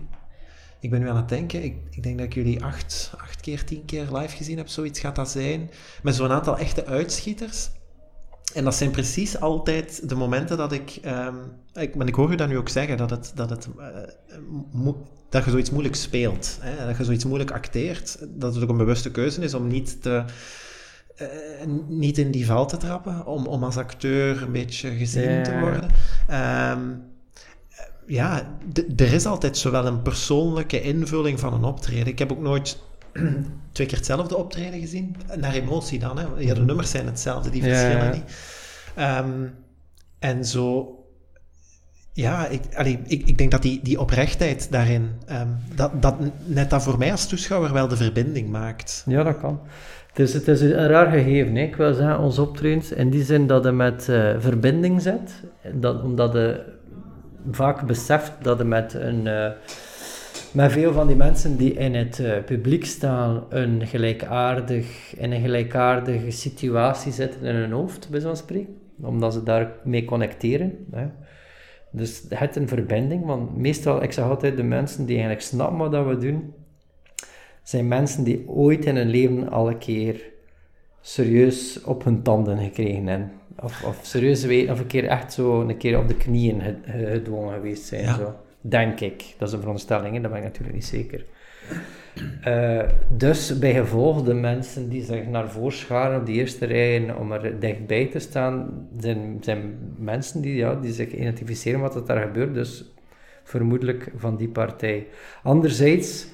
[0.81, 3.65] ik ben nu aan het denken, ik, ik denk dat ik jullie acht, acht keer,
[3.65, 5.71] tien keer live gezien heb, zoiets gaat dat zijn,
[6.03, 7.71] met zo'n aantal echte uitschieters.
[8.55, 11.35] En dat zijn precies altijd de momenten dat ik, um,
[11.73, 14.93] ik, maar ik hoor u dat nu ook zeggen, dat het, dat het uh,
[15.29, 16.87] dat je zoiets moeilijk speelt, hè?
[16.87, 20.25] dat je zoiets moeilijk acteert, dat het ook een bewuste keuze is om niet, te,
[21.17, 21.29] uh,
[21.89, 25.91] niet in die val te trappen, om, om als acteur een beetje gezien te worden.
[26.71, 27.03] Um,
[28.07, 28.57] ja,
[28.97, 32.07] er is altijd zowel een persoonlijke invulling van een optreden.
[32.07, 32.79] Ik heb ook nooit
[33.75, 35.17] twee keer hetzelfde optreden gezien.
[35.37, 36.19] Naar emotie dan.
[36.19, 36.25] Hè.
[36.39, 36.65] Ja, de mhm.
[36.65, 38.25] nummers zijn hetzelfde, die verschillen niet.
[38.99, 39.55] Um,
[40.19, 40.99] en zo
[42.15, 46.15] ja, ik, allee, ik, ik denk dat die, die oprechtheid daarin, um, dat, dat
[46.45, 49.05] net dat voor mij als toeschouwer wel de verbinding maakt.
[49.07, 49.61] Ja, dat kan.
[50.07, 51.63] Het is, het is een raar gegeven, hè?
[51.63, 56.03] ik wil zeggen, ons optredens, in die zin dat je met uh, verbinding zet, dat,
[56.03, 56.65] omdat je
[57.51, 59.27] vaak beseft dat je met een...
[59.27, 59.51] Uh,
[60.55, 65.41] met veel van die mensen die in het uh, publiek staan, een gelijkaardig, in een
[65.41, 68.77] gelijkaardige situatie zitten in hun hoofd, bij zo'n spreken.
[69.03, 70.87] Omdat ze daarmee connecteren.
[70.91, 71.07] Hè.
[71.91, 76.07] Dus het een verbinding, want meestal, ik zeg altijd, de mensen die eigenlijk snappen wat
[76.07, 76.55] we doen,
[77.63, 80.25] zijn mensen die ooit in hun leven al een keer
[81.01, 83.33] serieus op hun tanden gekregen hebben.
[83.63, 87.55] Of, of serieus weten, of een keer echt zo een keer op de knieën gedwongen
[87.55, 88.15] geweest zijn.
[88.15, 88.35] Zo.
[88.67, 89.35] Denk ik.
[89.39, 91.25] Dat is een veronderstelling, dat ben ik natuurlijk niet zeker.
[92.49, 97.19] Uh, dus bij gevolg de mensen die zich naar voren scharen op de eerste rijen
[97.19, 102.07] om er dichtbij te staan, zijn, zijn mensen die, ja, die zich identificeren wat er
[102.07, 102.95] daar gebeurt, dus
[103.43, 105.07] vermoedelijk van die partij.
[105.43, 106.27] Anderzijds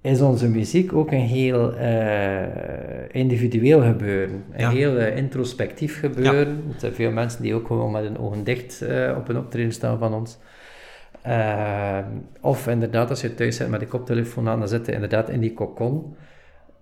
[0.00, 2.42] is onze muziek ook een heel uh,
[3.12, 6.48] individueel gebeuren, een heel uh, introspectief gebeuren.
[6.48, 6.72] Ja.
[6.74, 8.84] Er zijn veel mensen die ook gewoon met hun ogen dicht
[9.16, 10.38] op een optreden staan van ons.
[11.26, 11.98] Uh,
[12.40, 15.40] of inderdaad, als je thuis zit met de koptelefoon aan, dan zit je inderdaad in
[15.40, 16.16] die kokon.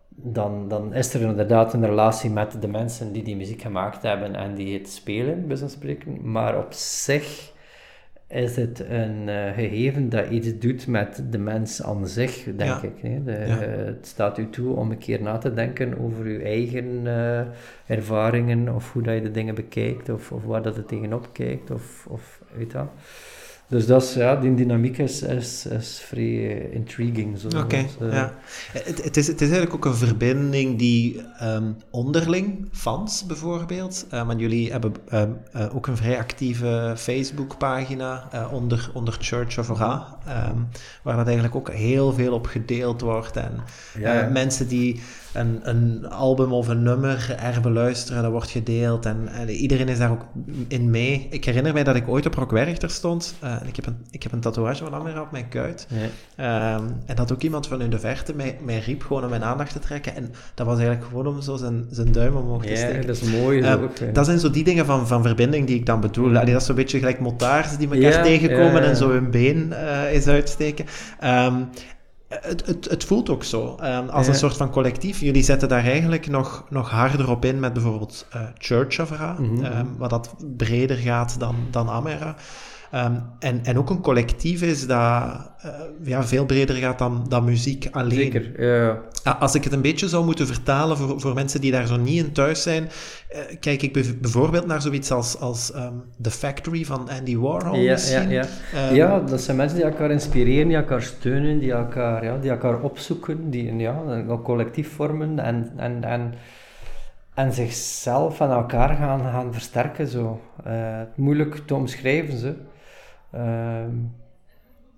[0.08, 4.34] Dan, dan is er inderdaad een relatie met de mensen die die muziek gemaakt hebben
[4.34, 6.30] en die het spelen, bij spreken.
[6.30, 7.52] Maar op zich
[8.28, 12.98] is het een uh, gegeven dat iets doet met de mens aan zich, denk ik.
[13.00, 13.22] Hè?
[13.24, 13.46] De, ja.
[13.46, 17.40] uh, het staat u toe om een keer na te denken over uw eigen uh,
[17.86, 21.70] ervaringen, of hoe dat je de dingen bekijkt, of, of waar dat het tegenop kijkt,
[21.70, 22.88] of, of weet dat.
[23.72, 27.44] Dus dat is, ja, die dynamiek is, is, is vrij intriguing.
[27.44, 28.34] Oké, okay, uh, ja.
[28.72, 34.26] Het, het, is, het is eigenlijk ook een verbinding die um, onderling, fans bijvoorbeeld, uh,
[34.26, 40.18] want jullie hebben um, uh, ook een vrij actieve Facebookpagina onder, onder Church of Ra,
[40.50, 40.68] um,
[41.02, 43.36] waar dat eigenlijk ook heel veel op gedeeld wordt.
[43.36, 43.52] En
[43.98, 44.28] ja.
[44.32, 45.00] mensen die
[45.34, 49.98] een, een album of een nummer er beluisteren, dat wordt gedeeld en, en, iedereen is
[49.98, 50.26] daar ook
[50.68, 51.26] in mee.
[51.30, 53.34] Ik herinner mij dat ik ooit op Rock Werchter stond
[53.66, 55.86] ik, heb een, ik heb een tatoeage van Amira op mijn kuit.
[55.88, 56.74] Ja.
[56.74, 59.44] Ehm, en dat ook iemand van in de verte mij, mij riep gewoon om mijn
[59.44, 60.16] aandacht te trekken.
[60.16, 63.06] En dat was eigenlijk gewoon om zo zijn, zijn duim omhoog te Ja, steken.
[63.06, 63.60] dat is mooi.
[63.60, 66.28] Ehm, ook, dat zijn zo die dingen van, van verbinding die ik dan bedoel.
[66.28, 68.88] Allee, dat is zo'n beetje gelijk motards die elkaar Ja, tegenkomen ja, ja.
[68.88, 70.84] en zo hun been eh eens uitsteken.
[71.20, 71.62] Ehm,
[72.40, 75.20] het, het, het voelt ook zo, ehm, als een soort van collectief.
[75.20, 79.36] Jullie zetten daar eigenlijk nog, nog harder op in met bijvoorbeeld eh, Church of Ra,
[79.62, 82.36] ehm, wat dat breder gaat dan, dan Amera.
[82.92, 85.70] Ehm, en, en ook een collectief is dat eh,
[86.02, 88.10] ja, veel breder gaat dan, dan muziek alleen.
[88.32, 88.98] Zeker, ja.
[89.24, 91.96] Ah, Als ik het een beetje zou moeten vertalen voor, voor mensen die daar zo
[91.96, 92.88] niet in thuis zijn,
[93.28, 97.74] eh, kijk ik bev- bijvoorbeeld naar zoiets als, als ehm, The Factory van Andy Warhol
[97.76, 98.28] Ja, ja, misschien.
[98.30, 98.44] ja.
[98.74, 102.50] Ehm, ja, dat zijn mensen die elkaar inspireren, die elkaar steunen, die elkaar, ja, die
[102.50, 106.34] elkaar opzoeken, die ja, een collectief vormen en, en, en,
[107.34, 110.06] en zichzelf en elkaar gaan, gaan versterken.
[110.08, 110.40] Zo.
[110.64, 112.38] Eh, moeilijk te omschrijven.
[112.38, 112.52] Zo.
[113.32, 113.90] Ehm,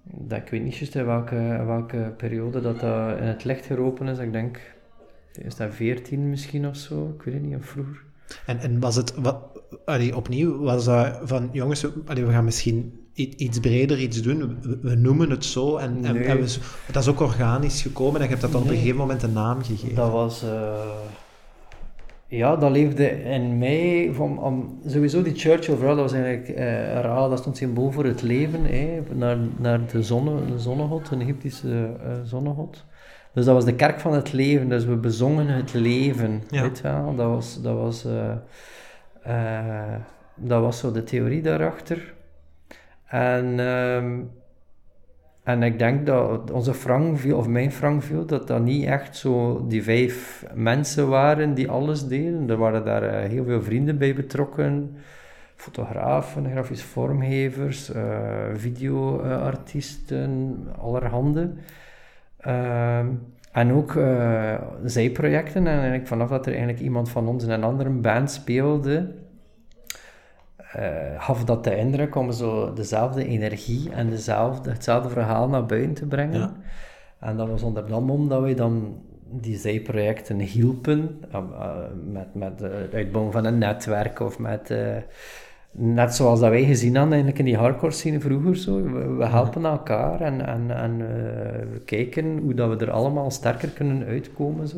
[0.03, 4.09] dat, ik weet niet juist in welke, welke periode dat, dat in het licht geroepen
[4.09, 4.18] is.
[4.18, 4.61] Ik denk,
[5.32, 7.14] is dat 14 misschien of zo?
[7.18, 8.03] Ik weet het niet, of vroeger.
[8.47, 9.37] En, en was het, wat,
[9.85, 14.59] allee, opnieuw, was dat van, jongens, we- allee, we gaan misschien iets breder iets doen,
[14.82, 16.24] we, noemen het zo, en, en, Nee.
[16.24, 16.61] en we, zo-
[16.93, 19.32] dat is ook organisch gekomen, en je hebt dat dan op een gegeven moment een
[19.32, 19.95] naam gegeven.
[19.95, 20.43] Dat was...
[20.43, 20.89] eh,
[22.27, 24.43] ja, dat leefde in mij van...
[24.43, 28.05] Om, sowieso die Church of Ra, dat was eigenlijk eh, Ra, dat stond symbool voor
[28.05, 28.61] het leven,
[29.12, 32.85] naar, naar de, zonne, de zonnegod, een Egyptische eh, zonnegod.
[33.33, 36.62] Dus dat was de kerk van het leven, dus we bezongen het leven, Ja.
[36.62, 37.14] weet je wel.
[37.14, 38.31] Dat was, dat was, eh,
[39.22, 40.01] eh,
[40.35, 42.14] dat was zo de theorie daarachter.
[43.07, 43.61] En...
[43.61, 44.20] ehm,
[45.45, 49.16] en ik denk dat onze frank viel, of mijn frank viel, dat dat niet echt
[49.16, 52.51] zo die vijf mensen waren die alles deden.
[52.51, 54.97] Er waren daar eh, heel veel vrienden bij betrokken.
[55.57, 58.03] Fotografen, grafische vormgevers, eh,
[58.55, 61.51] videoartiesten, allerhande.
[62.40, 63.07] Ehm,
[63.53, 65.66] en ook eh, zijprojecten.
[65.66, 69.14] En eigenlijk vanaf dat er eigenlijk iemand van ons in een andere band speelde,
[71.18, 76.07] gaf dat de indruk om zo dezelfde energie en dezelfde, hetzelfde verhaal naar buiten te
[76.07, 76.41] brengen.
[76.41, 76.53] Ja.
[77.18, 78.97] En dat was onder dan om dat wij dan
[79.31, 81.77] die zijprojecten hielpen, eh, eh,
[82.12, 84.70] met, met eh, het uitbouwen van een netwerk of met...
[84.70, 84.97] eh,
[85.77, 88.57] Net zoals dat wij gezien hadden eigenlijk in die hardcore scene vroeger.
[88.57, 88.83] Zo.
[88.83, 93.31] We, we helpen elkaar en, en, en eh, we kijken hoe dat we er allemaal
[93.31, 94.68] sterker kunnen uitkomen.
[94.68, 94.77] Zo.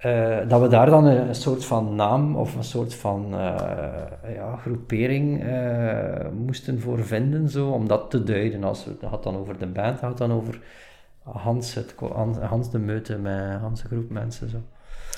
[0.00, 4.34] Eh, dat we daar dan een, een soort van naam of een soort van eh,
[4.34, 8.64] ja, groepering eh, moesten voor vinden, zo, om dat te duiden.
[8.64, 10.60] Als we, het gaat dan over de band, het gaat dan over
[11.22, 11.94] Hans, het,
[12.40, 14.48] Hans, de Meute met Hans groep mensen.
[14.48, 14.56] Zo.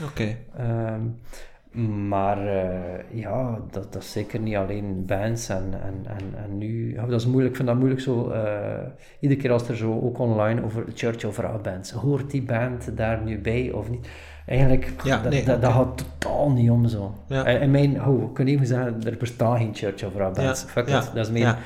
[0.05, 0.37] Oké.
[0.57, 2.39] Ehm, maar
[3.11, 6.95] ja, dat, dat is zeker niet alleen bands en, en, en, en nu...
[6.95, 8.33] Ja, dat is moeilijk, ik vind dat moeilijk zo...
[9.20, 12.97] iedere keer als er zo ook online over Church of Ra bands, hoort die band
[12.97, 14.09] daar nu bij of niet?
[14.47, 17.14] Eigenlijk, Ja, dat, nee, dat, dat gaat totaal niet om zo.
[17.26, 17.45] Ja.
[17.45, 18.05] En, en mijn...
[18.07, 20.61] Oh, ik kan even zeggen, er bestaan geen Church of Ra bands.
[20.61, 21.43] Ja, Fuck it, dat is meer...
[21.43, 21.59] ja.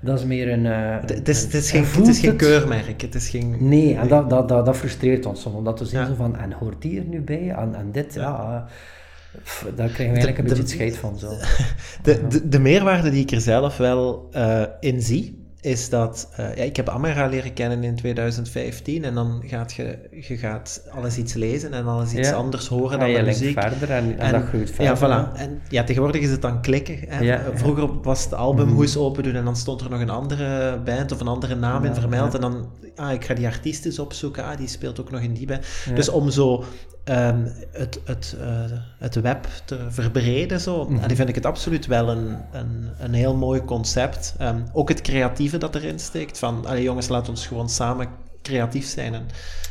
[0.00, 0.66] Dat is meer een...
[0.66, 2.38] eh, Het, het is, het is een- geen, het is geen het.
[2.38, 3.56] keurmerk, het is geen...
[3.60, 6.52] Nee, en dat, dat, dat, dat frustreert ons soms, omdat we zien zo van, en
[6.52, 7.48] hoort die er nu bij?
[7.50, 8.66] En, en dit, ja...
[9.34, 11.28] Eh, pff, daar krijgen we eigenlijk een de- beetje het scheid van, zo.
[12.02, 16.28] De, de, de meerwaarde die ik er zelf wel eh, in zie, is dat...
[16.36, 19.98] eh, ja, ik heb Amara leren kennen in 2015 en dan gaat je,
[20.28, 22.34] je gaat alles iets lezen en alles iets Ja.
[22.34, 23.60] anders horen En dan je de muziek.
[23.60, 25.26] verder en, en, dat groeit Ja, verder.
[25.28, 25.36] voilà.
[25.38, 26.98] En ja, tegenwoordig is het dan klikken.
[27.08, 27.18] Hè.
[27.20, 27.42] Ja, ja.
[27.54, 31.20] Vroeger was het albumhoes open doen en dan stond er nog een andere band of
[31.20, 32.32] een andere naam in Ja, vermeld.
[32.32, 32.38] ja.
[32.38, 34.44] En dan, ah, ik ga die artiest eens opzoeken.
[34.44, 35.66] Ah, die speelt ook nog in die band.
[35.88, 35.94] Ja.
[35.94, 36.64] Dus om zo
[37.08, 38.48] ehm, het, het, eh,
[38.98, 40.98] het web te verbreden, zo, Mhm.
[41.02, 44.34] ah, die vind ik het absoluut wel een, een, een heel mooi concept.
[44.38, 46.38] Ehm, ook het creatieve dat erin steekt.
[46.38, 48.08] Van, allee, jongens, laat ons gewoon samen
[48.42, 49.14] creatief zijn.
[49.14, 49.26] En,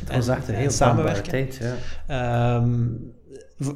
[0.08, 1.30] en heel samenwerken.
[1.30, 1.74] tijd, ja.
[2.06, 2.78] Ehm,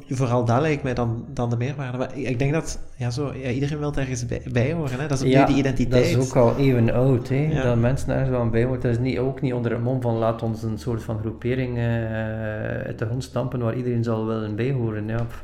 [0.09, 1.97] vooral dat lijkt mij dan, dan de meerwaarde.
[1.97, 4.99] Maar ik denk dat ja, zo, ja, iedereen wil ergens bij, bij horen.
[4.99, 5.07] Hè?
[5.07, 6.13] Dat is ook Ja, die identiteit.
[6.13, 7.47] dat is ook al even oud, hè.
[7.51, 7.63] Ja.
[7.63, 8.89] dat mensen ergens wel aan bij moeten.
[8.89, 11.77] Dat is niet, ook niet onder het mom van laat ons een soort van groepering
[11.77, 11.83] eh,
[12.85, 15.07] uit de grond stampen waar iedereen zal willen bijhoren.
[15.07, 15.23] Ja.
[15.23, 15.41] pff,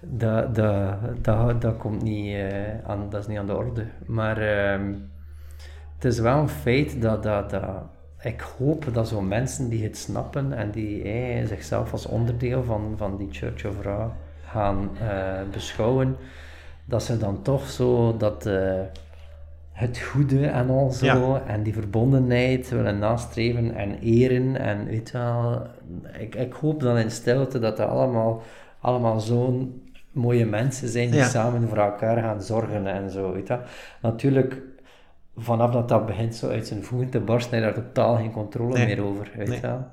[0.00, 3.84] Dat, dat, dat, dat komt niet eh, aan, dat is niet aan de orde.
[4.06, 4.92] Maar ehm,
[5.94, 7.62] het is wel een feit dat, dat, dat
[8.22, 12.94] ik hoop dat zo'n mensen die het snappen en die eh, zichzelf als onderdeel van,
[12.96, 14.12] van die Church of Ra
[14.46, 16.16] gaan eh, beschouwen,
[16.84, 18.80] dat ze dan toch zo dat eh,
[19.72, 21.42] het goede en al zo, Ja.
[21.46, 24.56] en die verbondenheid willen nastreven en eren.
[24.56, 25.62] En weet wel,
[26.18, 28.42] ik, ik hoop dan in stilte dat dat allemaal,
[28.80, 31.28] allemaal zo'n mooie mensen zijn die Ja.
[31.28, 33.32] samen voor elkaar gaan zorgen en zo.
[33.32, 33.58] Weet je.
[34.02, 34.62] Natuurlijk
[35.38, 38.32] vanaf dat dat begint zo uit zijn voegen te barsten, heb je daar totaal geen
[38.32, 38.86] controle Nee.
[38.86, 39.30] meer over.
[39.36, 39.48] Weet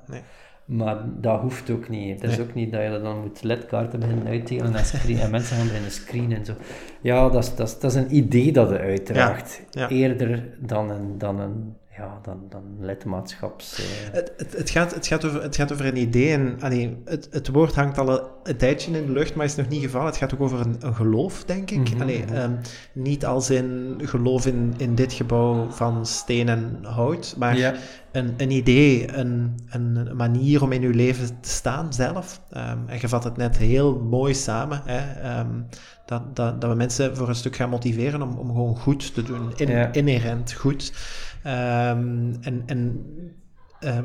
[0.06, 0.20] Nee.
[0.64, 2.22] Maar dat hoeft ook niet.
[2.22, 5.56] Het is ook niet dat je dan moet ledkaarten beginnen uitdelen en, screen, en mensen
[5.56, 6.52] gaan beginnen screenen en zo.
[7.00, 9.62] Ja, dat is, dat is, dat is een idee dat je uitdraagt.
[9.70, 9.88] ja.
[9.88, 13.78] Eerder dan een, dan een, ja, dan, dan lidmaatschaps...
[13.78, 16.96] eh, Het, het, het, gaat, het, gaat over, het gaat over een idee en allee,
[17.04, 19.82] het, het woord hangt al een, een tijdje in de lucht, maar is nog niet
[19.82, 20.06] gevallen.
[20.06, 21.90] Het gaat ook over een, een geloof, denk ik.
[21.92, 22.34] Mhm, Allee, mhm.
[22.34, 22.52] ehm,
[22.92, 27.74] niet als in geloof in, in dit gebouw van steen en hout, maar Ja.
[28.12, 32.40] een, een idee, een, een manier om in uw leven te staan zelf.
[32.50, 35.50] Ehm, en je vat het net heel mooi samen, hè, ehm,
[36.06, 39.22] dat, dat, dat we mensen voor een stuk gaan motiveren om, om gewoon goed te
[39.22, 39.92] doen, in, Ja.
[39.92, 40.92] inherent goed.
[41.46, 43.06] Ehm, en en
[43.80, 44.04] ehm,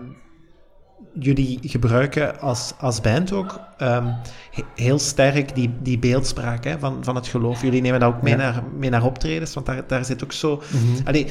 [1.19, 4.05] jullie gebruiken als, als band ook ehm,
[4.51, 7.61] he- heel sterk die, die beeldspraak hè, van, van het geloof.
[7.61, 8.39] Jullie nemen dat ook mee, Ja.
[8.39, 10.61] naar, mee naar optredens, want daar, daar zit ook zo...
[11.03, 11.27] Allee,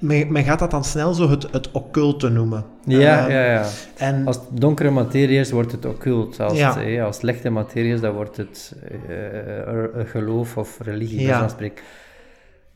[0.00, 2.64] men, men gaat dat dan snel zo het, het occulte noemen.
[2.84, 3.64] Ja, ja, ja.
[3.96, 6.40] En Als donkere materie is, wordt het occult.
[6.40, 6.74] Als, Ja.
[6.74, 8.76] het, eh, als lichte materie is, dan wordt het
[9.08, 11.48] eh, eh, geloof of religie, Ja.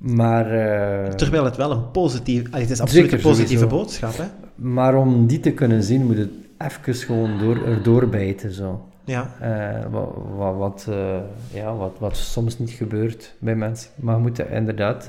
[0.00, 2.50] Maar, eh, terwijl het wel een positief...
[2.50, 3.76] het is absoluut een positieve sowieso.
[3.76, 4.24] boodschap, hè?
[4.54, 8.52] maar om die te kunnen zien, moet het even gewoon door, erdoor bijten.
[8.52, 8.84] Zo.
[9.04, 11.16] Ja, Eh, wat, wat, wat, eh,
[11.52, 13.90] ja, wat, wat soms niet gebeurt bij mensen.
[13.96, 15.06] Maar je moet inderdaad,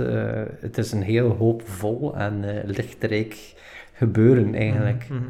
[0.60, 3.54] het is een heel hoopvol en lichtrijk
[3.94, 5.06] gebeuren eigenlijk.
[5.10, 5.22] Mhm.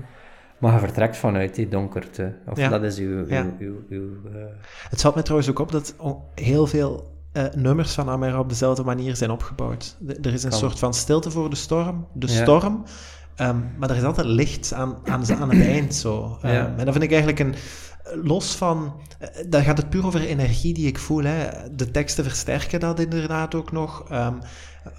[0.57, 2.34] Maar je vertrekt vanuit die donkerte.
[2.49, 2.70] Of Ja.
[2.70, 3.26] dat is uw...
[3.28, 3.45] Ja.
[3.59, 4.09] uw, uw, uw,
[4.89, 5.95] Het valt mij trouwens ook op dat
[6.36, 9.95] heel veel eh, nummers van Amera op dezelfde manier zijn opgebouwd.
[9.99, 10.59] De- er is een Kan.
[10.59, 12.41] soort van stilte voor de storm, de Ja.
[12.41, 12.84] storm,
[13.36, 16.38] ehm, maar er is altijd licht aan, aan, het eind zo.
[16.41, 16.73] Ehm, Ja.
[16.77, 17.55] En dat vind ik eigenlijk een...
[18.23, 18.93] Los van...
[19.19, 21.23] eh, Daar gaat het puur over energie die ik voel.
[21.23, 21.47] Hè.
[21.75, 24.09] De teksten versterken dat inderdaad ook nog.
[24.09, 24.34] Ehm,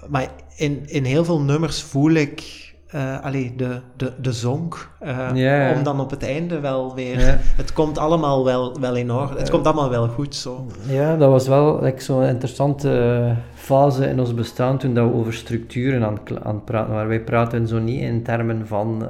[0.09, 2.61] maar in, in heel veel nummers voel ik...
[2.93, 4.89] eh allee, de, de, de zonk.
[5.03, 5.73] Ja, ja.
[5.73, 7.19] Om dan op het einde wel weer...
[7.19, 7.37] Ja.
[7.39, 9.37] Het komt allemaal wel, wel in orde.
[9.37, 10.67] Het komt allemaal wel goed zo.
[10.87, 12.89] Ja, dat was wel like, zo'n interessante
[13.29, 17.07] eh, fase in ons bestaan toen dat we over structuren aan, aan het praten waren.
[17.07, 19.07] Wij praten zo niet in termen van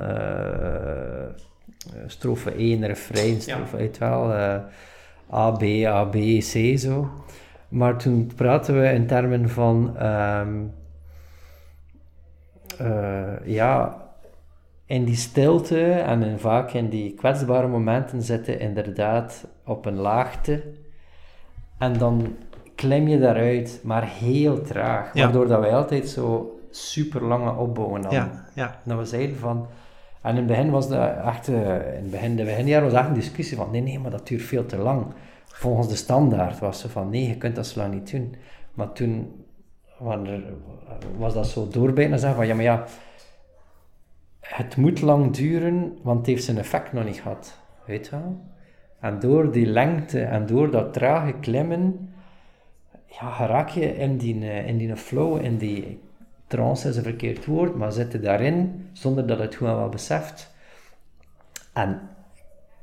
[2.08, 4.32] strofe 1, refrein, strofe, weet wel,
[5.34, 7.10] A, B, A, B, C, zo.
[7.70, 10.50] Maar toen praten we in termen van, ehm,
[12.78, 14.02] eh, ja,
[14.86, 20.64] in die stilte en vaak in die kwetsbare momenten zitten inderdaad op een laagte.
[21.78, 22.36] En dan
[22.76, 25.14] klim je daaruit, maar heel traag.
[25.14, 25.24] Ja.
[25.24, 28.20] Waardoor dat wij altijd zo super lange opbouwen hadden.
[28.20, 28.80] Ja, ja.
[28.84, 29.68] Dat we zeiden van...
[30.22, 31.48] En in het begin was dat echt...
[31.48, 33.72] eh, in het begin, de was echt een discussie van...
[33.72, 35.06] Nee, nee, maar dat duurt veel te lang.
[35.46, 37.10] Volgens de standaard was ze van...
[37.10, 38.36] Nee, je kunt dat zo lang niet doen.
[38.74, 39.43] Maar toen
[39.98, 40.54] waren er-
[41.18, 42.48] was dat zo doorbijten en zeggen van...
[42.48, 42.86] Ja, maar ja...
[44.40, 47.60] Het moet lang duren, want het heeft zijn effect nog niet gehad.
[47.86, 48.42] Weet je wel?
[49.00, 52.14] En door die lengte en door dat trage klimmen...
[53.06, 56.00] Ja, raak je in die, eh, in die flow, in die
[56.48, 60.54] trance is een verkeerd woord, maar zit je daarin zonder dat het gewoon wel beseft.
[61.74, 62.02] En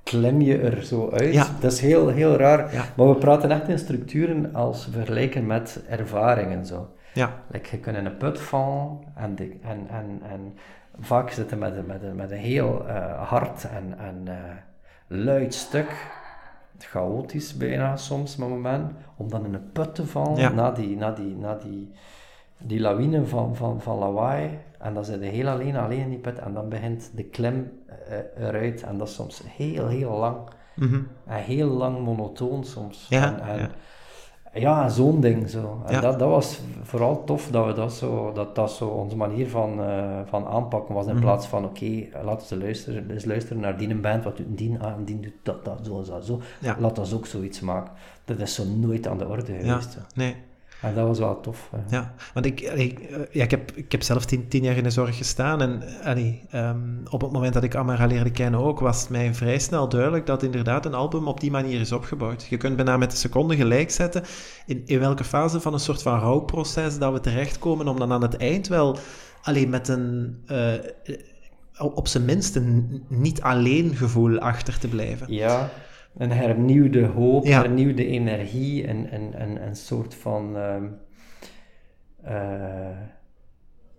[0.03, 1.35] klim je er zo uit.
[1.35, 1.47] Ja.
[1.61, 2.73] Dat is heel, heel raar.
[2.73, 2.85] Ja.
[2.97, 6.67] Maar we praten echt in structuren als vergelijken met ervaringen.
[6.67, 6.89] Zo.
[7.15, 10.55] Ja, Like, je kunt in een put vallen en, de, en, en, en
[11.01, 14.35] vaak zitten met, een- met, een- met een heel eh, hard en, en eh,
[15.07, 16.19] luid stuk.
[16.79, 18.93] Chaotisch bijna soms, met moment.
[19.17, 20.49] Om dan in een put te vallen Ja.
[20.51, 21.93] na, die, na, die, na die,
[22.59, 24.59] die lawine van, van, van lawaai.
[24.79, 26.39] En dan zit je heel alleen, alleen in die put.
[26.39, 27.73] En dan begint de klim
[28.09, 28.83] eh, eruit.
[28.83, 30.37] En dat is soms heel, heel lang.
[30.77, 31.01] mhm.
[31.27, 33.07] En heel lang monotoon soms.
[33.09, 33.69] Ja, en, en, ja.
[34.55, 35.81] Ja, zo'n ding zo.
[35.87, 36.01] En Ja.
[36.01, 39.81] dat, dat was vooral tof dat we dat zo, dat dat zo onze manier van,
[39.83, 41.07] eh, van aanpakken was.
[41.07, 41.21] In Mhm.
[41.23, 44.77] plaats van, oké, laten we luisteren, eens luisteren naar die een band, wat doet die
[44.81, 46.41] aan, en die doet dat, dat, zo, zo, zo.
[46.61, 46.77] Ja.
[46.79, 47.93] Laat ons ook zoiets maken.
[48.25, 49.59] Dat is zo nooit aan de orde ja.
[49.59, 49.95] geweest.
[49.95, 50.01] hè.
[50.15, 50.37] Nee,
[50.83, 51.71] En dat was wel tof.
[51.71, 51.97] hè.
[51.97, 52.15] ja.
[52.35, 54.91] Want ik, ik, eh, ja, ik, heb, ik heb zelf tien, tien jaar in de
[54.91, 56.79] zorg gestaan en allee, ehm,
[57.11, 60.27] op het moment dat ik Amara leerde kennen ook, was het mij vrij snel duidelijk
[60.27, 62.47] dat inderdaad een album op die manier is opgebouwd.
[62.51, 64.23] Je kunt bijna met de seconde gelijk zetten
[64.67, 68.23] in, in welke fase van een soort van rouwproces dat we terechtkomen om dan aan
[68.23, 68.99] het eind wel
[69.43, 70.37] alleen met een...
[70.47, 70.83] eh, eh,
[71.95, 75.33] op zijn minst een niet alleen gevoel achter te blijven.
[75.33, 75.71] Ja,
[76.17, 77.61] een hernieuwde hoop, Ja.
[77.61, 80.57] hernieuwde energie, een, een, een, een soort van
[82.23, 82.97] eh,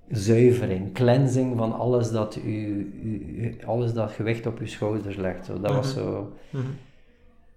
[0.07, 2.67] zuivering, cleansing van alles dat, u,
[3.03, 5.45] u, alles dat gewicht op uw schouders legt.
[5.45, 5.59] Zo.
[5.59, 6.03] Dat was Mhm.
[6.05, 6.33] zo...
[6.49, 6.65] Mhm.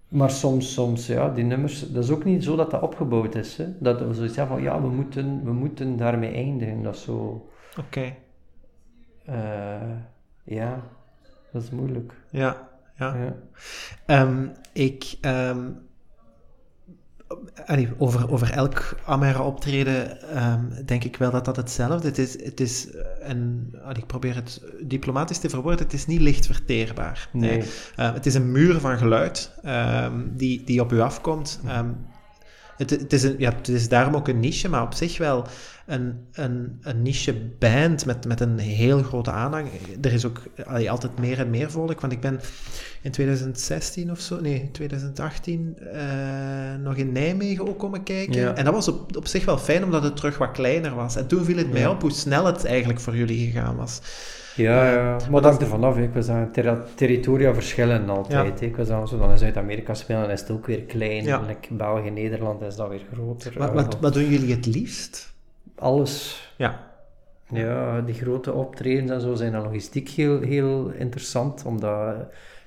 [0.07, 3.57] Maar soms, soms, ja, die nummers, dat is ook niet zo dat dat opgebouwd is.
[3.57, 3.65] Hè?
[3.79, 6.83] Dat we zoiets hebben van, ja, we moeten, we moeten daarmee eindigen.
[6.83, 7.49] Dat is zo...
[7.79, 8.13] Oké.
[9.25, 9.91] Eh,
[10.43, 10.83] ja,
[11.51, 12.13] dat is moeilijk.
[12.29, 12.64] Ja,
[12.97, 13.15] ja.
[13.15, 13.35] Ja.
[14.05, 15.15] Ehm, ik...
[15.21, 15.69] ehm,
[17.65, 22.17] allee, over, over elk Amera-optreden ehm, denk ik wel dat dat hetzelfde is.
[22.17, 22.87] Het is, het is
[23.19, 27.29] een, allee, ik probeer het diplomatisch te verwoorden, het is niet licht verteerbaar.
[27.31, 27.63] Nee.
[27.95, 29.51] Eh, het is een muur van geluid
[30.33, 31.59] die, die op u afkomt.
[32.77, 35.47] Het, het, is een, ja, het is daarom ook een niche, maar op zich wel
[35.85, 39.69] een, een, een niche band met, met een heel grote aanhang.
[40.01, 42.39] Er is ook allee, altijd meer en meer volk, want ik ben
[43.01, 46.01] in 2016 of zo, nee, 2018, eh,
[46.83, 48.41] nog in Nijmegen ook komen kijken.
[48.41, 48.55] Ja.
[48.55, 51.15] En dat was op, op zich wel fijn, omdat het terug wat kleiner was.
[51.15, 54.01] En toen viel het mij op hoe snel het eigenlijk voor jullie gegaan was.
[54.55, 55.17] Ja, ja.
[55.31, 55.97] maar dat is er vanaf.
[55.97, 58.59] Ik aan terra- territoria verschillen altijd.
[58.59, 58.65] hè.
[58.65, 58.75] Ik
[59.07, 61.23] zo dan in Zuid-Amerika spelen, dan is het ook weer klein.
[61.23, 61.41] Ja.
[61.47, 63.53] Like België, Nederland is dat weer groter.
[63.57, 65.33] Wat, wat, wat doen jullie het liefst?
[65.75, 66.49] Alles.
[66.57, 66.93] Ja.
[67.49, 72.15] Ja, die grote optredens en zo zijn dan logistiek heel, heel interessant, omdat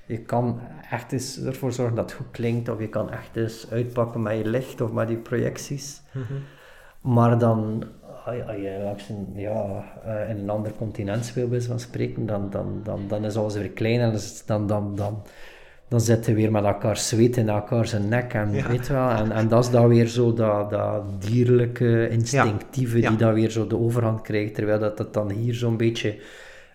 [0.05, 0.59] je kan
[0.91, 4.37] echt eens ervoor zorgen dat het goed klinkt, of je kan echt eens uitpakken met
[4.37, 6.01] je licht of met die projecties.
[7.01, 7.83] Maar dan,
[8.25, 11.79] als je- als je langs een, ja, eh, in een ander continent speelt, bij van
[11.79, 14.13] spreken, dan, dan, dan, dan is alles weer klein en
[14.45, 15.21] dan, dan, dan,
[15.87, 18.33] dan zitten we weer met elkaar zweet in elkaar zijn nek.
[18.33, 18.67] En, Ja.
[18.67, 23.09] weet wel, en, en dat is dan weer zo dat, dat dierlijke, instinctieve, Ja.
[23.09, 26.15] die dan weer zo de overhand krijgt, terwijl dat, dat dan hier zo'n beetje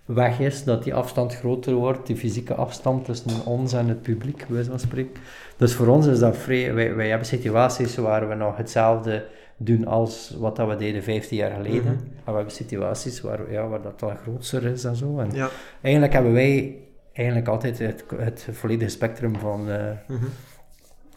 [0.04, 4.46] weg is, dat die afstand groter wordt, die fysieke afstand tussen ons en het publiek,
[4.48, 5.20] bij van spreken.
[5.56, 6.74] Dus voor ons is dat vrij...
[6.74, 9.24] Wij, wij hebben situaties waar we nog hetzelfde
[9.56, 11.82] doen als wat dat we deden 15 jaar geleden.
[11.94, 12.04] Mhm.
[12.04, 15.18] Maar we hebben situaties waar, ja, waar dat dan groter is en zo.
[15.18, 15.48] En Ja.
[15.80, 16.76] eigenlijk hebben wij
[17.12, 20.24] eigenlijk altijd het, het volledige spectrum van, eh, Mhm.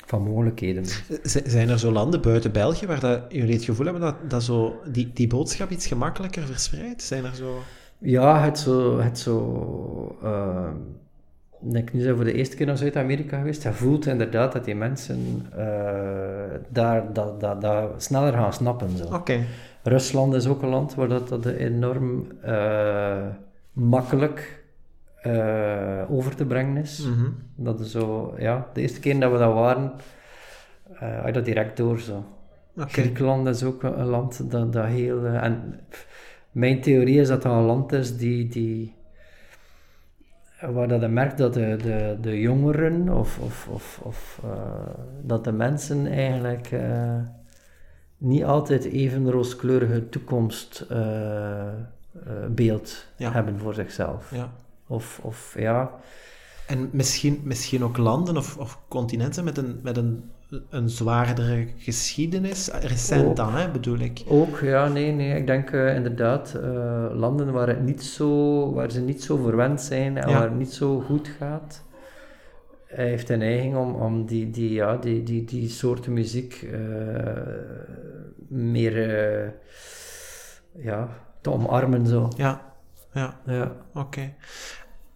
[0.05, 0.85] van mogelijkheden.
[0.85, 4.43] Z- Zijn er zo landen buiten België waar dat jullie het gevoel hebben dat, dat
[4.43, 7.01] zo die, die boodschap iets gemakkelijker verspreidt?
[7.03, 7.57] Zijn er zo...
[7.97, 8.99] Ja, het zo...
[8.99, 10.69] Het zo eh,
[11.61, 13.63] ik nu zijn voor de eerste keer naar Zuid-Amerika geweest.
[13.63, 18.97] Je voelt inderdaad dat die mensen eh, daar dat, dat, dat sneller gaan snappen.
[18.97, 19.05] Zo.
[19.05, 19.45] Oké.
[19.83, 23.25] Rusland is ook een land waar dat, dat enorm eh,
[23.71, 24.63] makkelijk
[25.21, 27.05] eh, over te brengen is.
[27.05, 27.29] Mhm.
[27.55, 29.91] Dat is zo, ja, de eerste keer dat we dat waren,
[30.93, 32.23] had je dat direct door zo.
[32.77, 32.89] Oké.
[32.89, 35.25] Griekenland is ook een, een land dat, dat heel...
[35.25, 35.79] en
[36.51, 38.47] mijn theorie is dat dat een land is die...
[38.47, 38.95] die
[40.61, 44.49] waar dat je merkt dat de, de, de jongeren of, of, of, of eh,
[45.21, 47.15] dat de mensen eigenlijk eh,
[48.17, 50.87] niet altijd even rooskleurige toekomstbeeld
[53.17, 53.31] Ja.
[53.31, 54.31] hebben voor zichzelf.
[54.35, 54.49] Ja.
[54.87, 55.91] Of, of ja,
[56.67, 60.31] En misschien, misschien ook landen of, of continenten met een, met een,
[60.69, 62.69] een zwaardere geschiedenis.
[62.81, 63.35] Recent Ook.
[63.35, 64.23] dan, hè, bedoel ik.
[64.27, 65.37] Ook, ja, nee, nee.
[65.37, 69.81] Ik denk eh, inderdaad eh, landen waar, het niet zo, waar ze niet zo verwend
[69.81, 70.33] zijn en Ja.
[70.39, 71.83] waar het niet zo goed gaat.
[72.85, 76.79] Hij heeft de neiging om, om die, die, ja, die, die, die soorten muziek eh,
[78.47, 78.95] meer
[80.71, 81.09] ja,
[81.41, 82.07] te omarmen.
[82.07, 82.29] Zo.
[82.37, 82.61] Ja,
[83.13, 83.71] ja, Ja.
[83.93, 84.33] oké.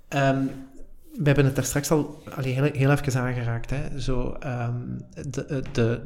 [0.08, 0.44] Ehm,
[1.14, 3.70] we hebben het daar straks al allee, heel, heel even aangeraakt.
[3.70, 4.00] Hè?
[4.00, 4.76] Zo, ehm,
[5.30, 6.02] de, de,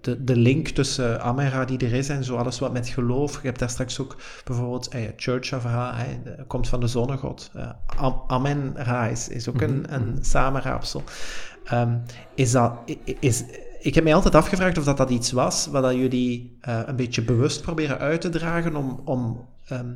[0.00, 3.32] de, de link tussen Amera die er is en zo alles wat met geloof.
[3.40, 7.50] Je hebt daar straks ook bijvoorbeeld eh, Church-verhaal, hè, de- komt van de zonnegod.
[7.54, 11.02] Eh, Am- Amen-Ra is, is ook een, een samenraapsel.
[11.64, 11.96] Ehm,
[12.34, 12.72] is dat,
[13.20, 13.44] is,
[13.80, 16.96] ik heb mij altijd afgevraagd of dat, dat iets was wat dat jullie eh, een
[16.96, 19.90] beetje bewust proberen uit te dragen om, om, ehm,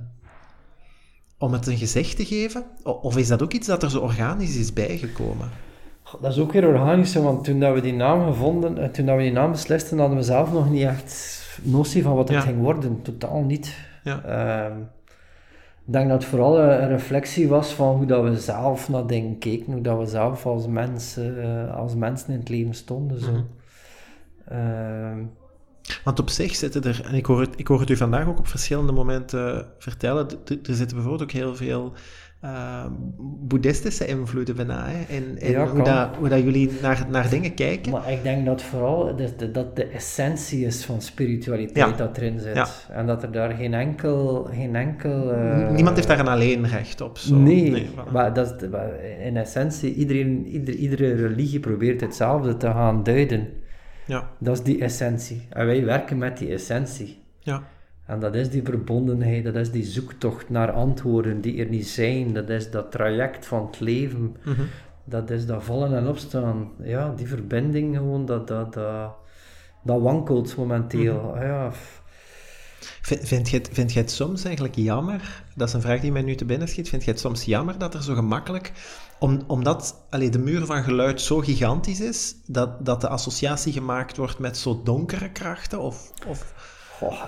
[1.41, 2.64] om het een gezicht te geven?
[2.82, 5.49] Of is dat ook iets dat er zo organisch is bijgekomen?
[6.20, 9.16] Dat is ook weer organisch, want toen dat we die naam gevonden, eh, toen dat
[9.16, 12.43] we die naam beslisten, hadden we zelf nog niet echt notie van wat het Ja.
[12.43, 13.03] ging worden.
[13.03, 13.76] Totaal niet.
[14.05, 14.22] Ja.
[14.24, 14.78] Ehm,
[15.86, 19.07] ik denk dat het vooral een, een reflectie was van hoe dat we zelf naar
[19.07, 23.20] dingen keken, hoe dat we zelf als mensen, eh, als mensen in het leven stonden.
[23.20, 23.30] Zo.
[23.30, 23.41] Mhm.
[24.49, 25.18] Ehm,
[26.05, 28.39] Want op zich zitten er, en ik hoor het, ik hoor het u vandaag ook
[28.39, 31.93] op verschillende momenten vertellen, er zitten bijvoorbeeld ook heel veel
[32.41, 32.85] eh,
[33.20, 37.93] boeddhistische invloeden bijna, hè, Ja, hoe, dat, hoe dat jullie naar, naar dingen kijken.
[37.93, 41.97] maar ik denk dat vooral dat de, dat de essentie is van spiritualiteit Ja.
[41.97, 42.55] dat erin zit.
[42.55, 42.68] Ja.
[42.89, 44.49] En dat er daar geen enkel...
[44.53, 47.18] Geen enkel eh, Niemand heeft daar een alleen recht op.
[47.18, 47.37] Zo.
[47.37, 48.12] Nee, voilà.
[48.12, 48.68] maar dat is
[49.24, 53.49] in essentie, iedereen, ieder, iedere religie probeert hetzelfde te gaan duiden.
[54.11, 55.47] Ja, Dat is die essentie.
[55.51, 57.23] En wij werken met die essentie.
[57.39, 57.63] ja,
[58.07, 62.33] En dat is die verbondenheid, dat is die zoektocht naar antwoorden die er niet zijn.
[62.33, 64.37] Dat is dat traject van het leven.
[64.45, 64.63] mhm.
[65.05, 66.71] Dat is dat vallen en opstaan.
[66.83, 69.13] Ja, die verbinding gewoon, dat, dat, dat,
[69.83, 71.21] dat wankelt momenteel.
[71.21, 71.39] Mhm.
[71.39, 71.73] Ah Ja,
[73.03, 76.13] Vind, vind, je het, vind je het soms eigenlijk jammer, dat is een vraag die
[76.13, 78.73] mij nu te binnen schiet, vind je het soms jammer dat er zo gemakkelijk,
[79.21, 84.16] om, omdat allee, de muur van geluid zo gigantisch is, dat, dat de associatie gemaakt
[84.16, 85.81] wordt met zo donkere krachten?
[85.81, 86.55] Of, of...
[86.99, 87.23] Goh,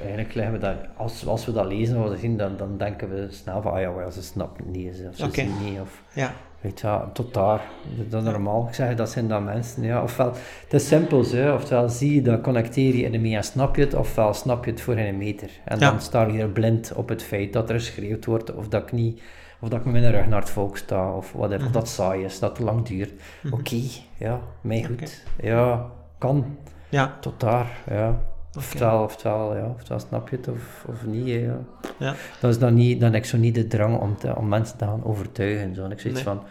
[0.00, 3.26] eigenlijk leggen we dat, als, als we dat lezen of zien, dan, dan denken we
[3.30, 5.34] snel van, ah ja, wel, ze snappen het niet, of ze Oké.
[5.34, 6.32] zien niet, of Ja.
[6.60, 7.60] weet je, tot daar.
[8.08, 8.66] Dat is normaal.
[8.68, 10.02] Ik zeg, dat zijn dan mensen, ja.
[10.02, 10.32] Ofwel,
[10.62, 11.52] het is simpel, hè.
[11.54, 14.80] oftewel zie je dat, connecteer je ermee en snap je het, ofwel snap je het
[14.80, 15.50] voor een meter.
[15.64, 15.90] En Ja.
[15.90, 18.92] dan sta je er blind op het feit dat er geschreeuwd wordt, of dat ik
[18.92, 19.20] niet...
[19.60, 21.66] Of dat ik met mijn rug naar het volk sta, of whatever, Mhm.
[21.66, 23.12] of dat saai is, dat het lang duurt.
[23.50, 23.76] Oké,
[24.18, 25.24] ja, mij goed.
[25.42, 25.86] Ja,
[26.18, 26.56] kan.
[26.88, 27.16] Ja.
[27.20, 28.18] Tot daar, ja.
[28.56, 31.58] Oftewel, oftewel, ja, snap je het of, of niet, hè, ja.
[31.98, 32.14] Ja.
[32.40, 34.78] Dat is dan niet, dan heb ik zo niet de drang om, te, om mensen
[34.78, 35.74] te gaan overtuigen.
[35.74, 35.84] Zo.
[35.84, 36.34] En ik zoiets Nee.
[36.34, 36.42] van,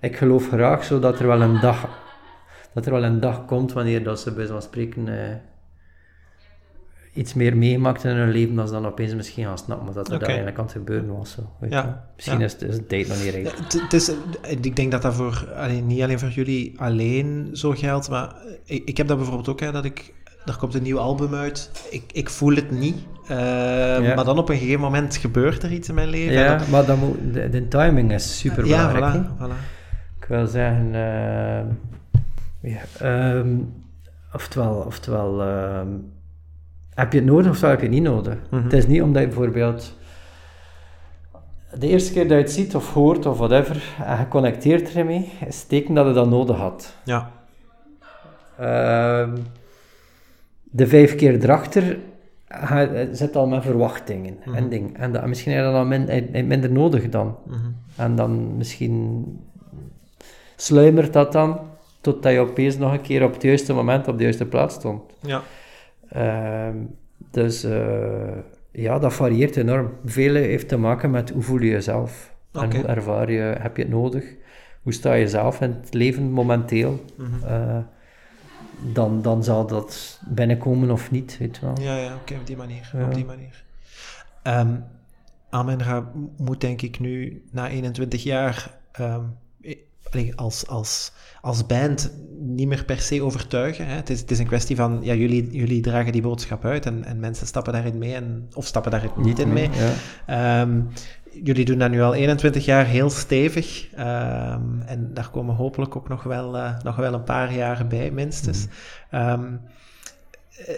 [0.00, 1.88] ik geloof graag zo dat er wel een dag,
[2.74, 5.34] dat er wel een dag komt wanneer dat ze bij zo'n spreken eh,
[7.14, 10.10] iets meer meemaakt in hun leven, dan ze dan opeens misschien gaan snappen dat er
[10.14, 10.18] Oké.
[10.18, 11.30] dat eigenlijk aan het gebeuren was.
[11.30, 12.14] Zo, weet Ja, je.
[12.16, 12.44] Misschien ja.
[12.44, 13.56] is, het, is tijd nog niet rijp.
[13.82, 14.12] Het- is,
[14.48, 18.34] ik denk dat dat voor, allee, niet alleen voor jullie alleen zo geldt, maar
[18.64, 20.14] ik, ik heb dat bijvoorbeeld ook, hè, dat ik,
[20.46, 22.96] er komt een nieuw album uit, ik, ik voel het niet,
[23.28, 23.36] eh,
[24.14, 26.36] maar dan op een gegeven moment gebeurt er iets in mijn leven.
[26.36, 29.14] en Ja, dat- maar dan moet, de, de timing is super ja, belangrijk.
[29.14, 29.20] hè.
[29.30, 29.74] voilà, voilà.
[30.20, 31.66] Ik wil zeggen, ehm,
[32.60, 33.56] ja, ehm,
[34.32, 35.88] oftewel, oftewel ehm,
[36.94, 38.36] heb je het nodig oftewel heb je het niet nodig.
[38.50, 38.62] Mhm.
[38.62, 39.94] Het is niet omdat je bijvoorbeeld
[41.78, 45.32] de eerste keer dat je het ziet of hoort of whatever en je connecteert ermee,
[45.46, 46.94] is het teken dat je dat nodig had.
[47.04, 47.30] Ja,
[48.58, 49.36] Ehm,
[50.76, 51.98] de vijf keer erachter
[53.12, 54.56] zit al met verwachtingen Mhm.
[54.56, 54.96] en dingen.
[54.96, 57.36] En dat, misschien heb je dat dan min- eh, minder nodig dan.
[57.46, 57.56] mhm.
[57.96, 59.24] En dan misschien
[60.56, 61.60] sluimert dat dan,
[62.00, 65.02] totdat je opeens nog een keer op het juiste moment op de juiste plaats stond.
[65.20, 65.42] ja.
[66.08, 66.76] Ehm,
[67.30, 68.36] dus eh,
[68.70, 69.90] ja, dat varieert enorm.
[70.04, 72.34] Veel heeft te maken met hoe voel je jezelf.
[72.52, 74.24] En hoe ervaar je, heb je het nodig?
[74.82, 77.00] Hoe sta je zelf in het leven momenteel?
[77.16, 77.46] Mhm.
[77.46, 77.78] Eh,
[78.78, 81.80] dan, dan zal dat binnenkomen of niet, weet je wel.
[81.80, 82.90] Ja, ja, oké, op die manier.
[82.92, 83.04] Ja.
[83.04, 83.64] Op die manier.
[84.42, 84.74] Ehm
[85.50, 89.20] Amenra moet denk ik nu na 21 jaar ehm,
[90.10, 93.86] eh, als, als, als band niet meer per se overtuigen.
[93.86, 93.94] Hè.
[93.94, 97.04] Het, is, het is een kwestie van, ja, jullie, jullie dragen die boodschap uit en,
[97.04, 99.70] en mensen stappen daarin mee en, of stappen daar niet in mee.
[99.70, 99.92] Ja.
[100.26, 100.80] Ehm,
[101.44, 103.88] jullie doen dat nu al 21 jaar heel stevig.
[103.94, 108.10] ehm, en daar komen hopelijk ook nog wel, eh, nog wel een paar jaren bij,
[108.10, 108.66] minstens.
[109.10, 109.44] Ehm,
[110.66, 110.74] eh,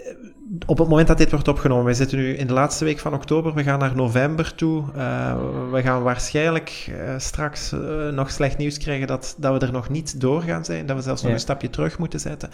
[0.65, 3.13] op het moment dat dit wordt opgenomen, we zitten nu in de laatste week van
[3.13, 4.83] oktober, we gaan naar november toe.
[4.95, 5.35] Eh,
[5.71, 7.75] we gaan waarschijnlijk straks
[8.11, 11.01] nog slecht nieuws krijgen dat, dat we er nog niet door gaan zijn, dat we
[11.01, 12.49] zelfs nog een stapje terug moeten zetten.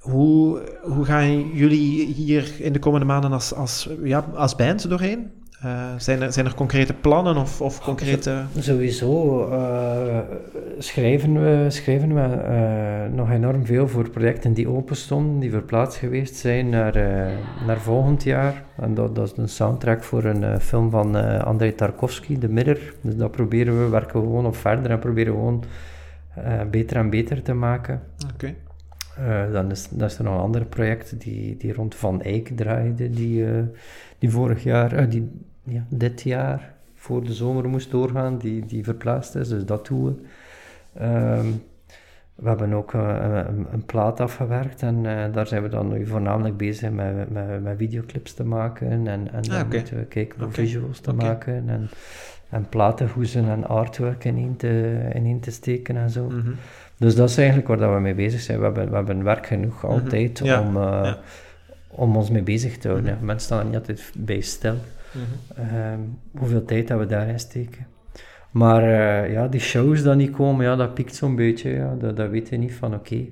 [0.00, 5.30] Hoe, hoe gaan jullie hier in de komende maanden als, als, ja, als band doorheen?
[5.60, 8.42] Eh, zijn, er, zijn er concrete plannen of, of concrete...
[8.58, 10.18] Sowieso eh,
[10.78, 15.98] schrijven we, schrijven we eh, nog enorm veel voor projecten die open stonden, die verplaatst
[15.98, 16.94] geweest zijn naar,
[17.66, 18.64] naar volgend jaar.
[18.76, 22.94] En dat, dat is een soundtrack voor een film van Andrei Tarkovsky, The Mirror.
[23.00, 25.64] Dus dat proberen we, werken we gewoon op verder en proberen we gewoon
[26.70, 28.02] beter en beter te maken.
[28.34, 28.54] Oké.
[29.52, 33.10] Dan is, dan is er nog een ander project die, die rond Van Eyck draaide,
[33.10, 33.44] die,
[34.18, 35.30] die vorig jaar, die
[35.64, 40.04] ja, dit jaar voor de zomer moest doorgaan, die, die verplaatst is, dus dat doen
[40.04, 40.14] we.
[41.00, 41.46] Ehm,
[42.34, 46.06] we hebben ook eh, een, een plaat afgewerkt en eh, daar zijn we dan nu
[46.06, 50.44] voornamelijk bezig met, met, met videoclips te maken en, en dan Ah, moeten we kijken
[50.44, 51.88] om visuals te maken en,
[52.48, 56.26] en platenhoezen en artwork ineen te, ineen te steken en zo.
[56.26, 56.50] Mhm.
[56.96, 58.58] Dus dat is eigenlijk waar dat we mee bezig zijn.
[58.58, 60.48] We hebben, we hebben werk genoeg altijd Mhm.
[60.48, 61.18] Ja, om, eh, ja.
[61.88, 63.14] om ons mee bezig te houden.
[63.14, 63.24] Mhm.
[63.24, 64.74] Mensen staan er niet altijd bij stil.
[65.12, 65.60] Mhm.
[65.68, 65.98] Ehm,
[66.38, 67.86] hoeveel tijd dat we daarin steken.
[68.50, 71.70] Maar eh, ja, die shows die niet komen, ja, dat piekt zo'n beetje.
[71.70, 71.94] Ja.
[71.98, 73.24] Dat, dat weet je niet van, oké.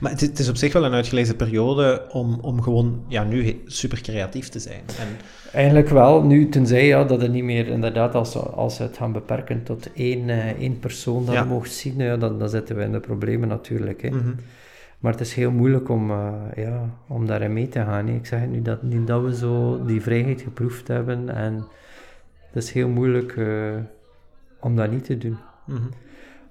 [0.00, 3.24] Maar het is, het is op zich wel een uitgelezen periode om, om gewoon ja,
[3.24, 4.80] nu super creatief te zijn.
[5.00, 5.06] En,
[5.52, 8.96] Eigenlijk wel, nu tenzij ja, dat het niet meer, inderdaad, als, ze- als ze het
[8.96, 11.44] gaan beperken tot één, eh, één persoon dat Ja.
[11.44, 14.02] mocht zien, ja, dan, dan zitten we in de problemen natuurlijk.
[14.02, 14.08] Hè.
[14.10, 14.28] Mhm.
[15.04, 18.08] Maar het is heel moeilijk om, eh, ja, om daarin mee te gaan.
[18.08, 21.28] Ik zeg het nu dat, niet dat we zo die vrijheid geproefd hebben.
[21.28, 21.54] En
[22.52, 23.74] het is heel moeilijk eh,
[24.60, 25.38] om dat niet te doen.
[25.66, 25.80] Mhm.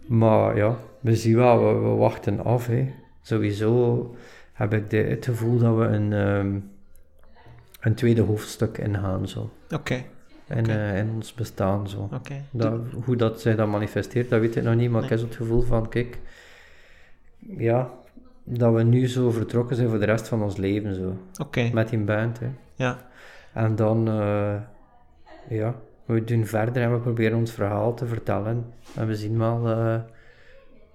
[0.06, 2.68] Maar ja, we zien wel, we, we wachten af.
[2.68, 2.94] Hè.
[3.22, 4.16] Sowieso
[4.54, 6.60] heb ik de, het gevoel dat we een, ehm,
[7.80, 9.28] een tweede hoofdstuk ingaan.
[9.28, 9.50] Zo.
[9.74, 10.04] Oké,
[10.48, 10.72] In, Oké.
[10.72, 11.90] eh, in ons bestaan.
[11.90, 12.10] Zo.
[12.52, 15.10] Dat, hoe dat zich dat manifesteert, dat weet ik nog niet, maar Nee.
[15.12, 16.20] ik heb het gevoel van, kijk,
[17.58, 17.90] ja,
[18.44, 21.18] dat we nu zo vertrokken zijn voor de rest van ons leven, zo.
[21.42, 21.70] Oké.
[21.74, 22.48] Met die band, hè.
[22.76, 22.98] Ja.
[23.54, 24.56] En dan, eh,
[25.50, 25.76] ja,
[26.06, 28.74] we doen verder en we proberen ons verhaal te vertellen.
[28.96, 30.00] En we zien wel eh,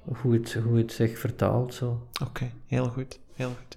[0.02, 2.06] hoe, het, hoe het zich vertaalt, zo.
[2.24, 3.20] Oké, heel goed.
[3.34, 3.76] Heel goed.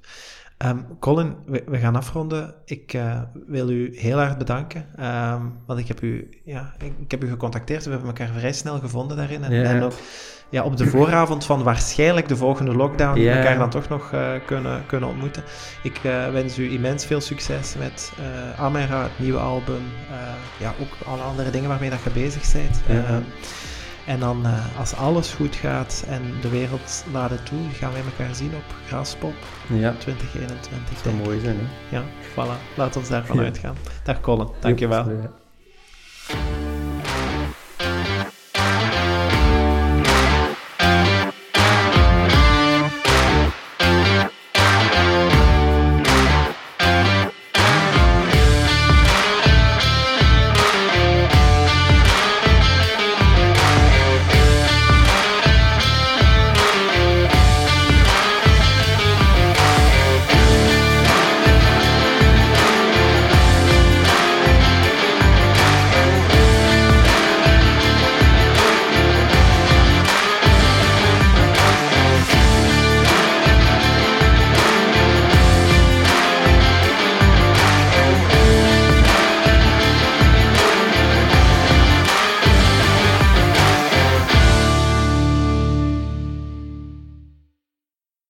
[0.58, 2.54] Ehm, Colin, we, we, gaan afronden.
[2.66, 5.06] Ik uh, wil u heel hard bedanken.
[5.06, 7.84] Um, want ik heb u, ja, ik, ik, heb u gecontacteerd.
[7.84, 9.44] We hebben elkaar vrij snel gevonden daarin.
[9.44, 9.64] En, Ja.
[9.64, 9.94] en ook
[10.52, 13.36] ja, op de vooravond van waarschijnlijk de volgende lockdown Ja.
[13.38, 15.44] elkaar dan toch nog eh, kunnen, kunnen ontmoeten.
[15.84, 19.82] Ik eh, wens u immens veel succes met eh Amera, het nieuwe album.
[20.58, 22.82] ja, ook alle andere dingen waarmee dat je bezig bent.
[24.06, 24.46] En dan,
[24.80, 28.76] als alles goed gaat en de wereld laat het toe, gaan wij elkaar zien op
[28.88, 29.34] Graspop
[29.68, 30.94] Ja, 2021.
[30.94, 31.96] dat zou mooi zijn, hè.
[31.98, 32.76] Ja, voilà.
[32.76, 33.44] Laat ons daarvan Ja.
[33.44, 33.76] uitgaan.
[34.04, 35.10] Dag Colin, dankjewel.
[35.10, 35.32] Ja.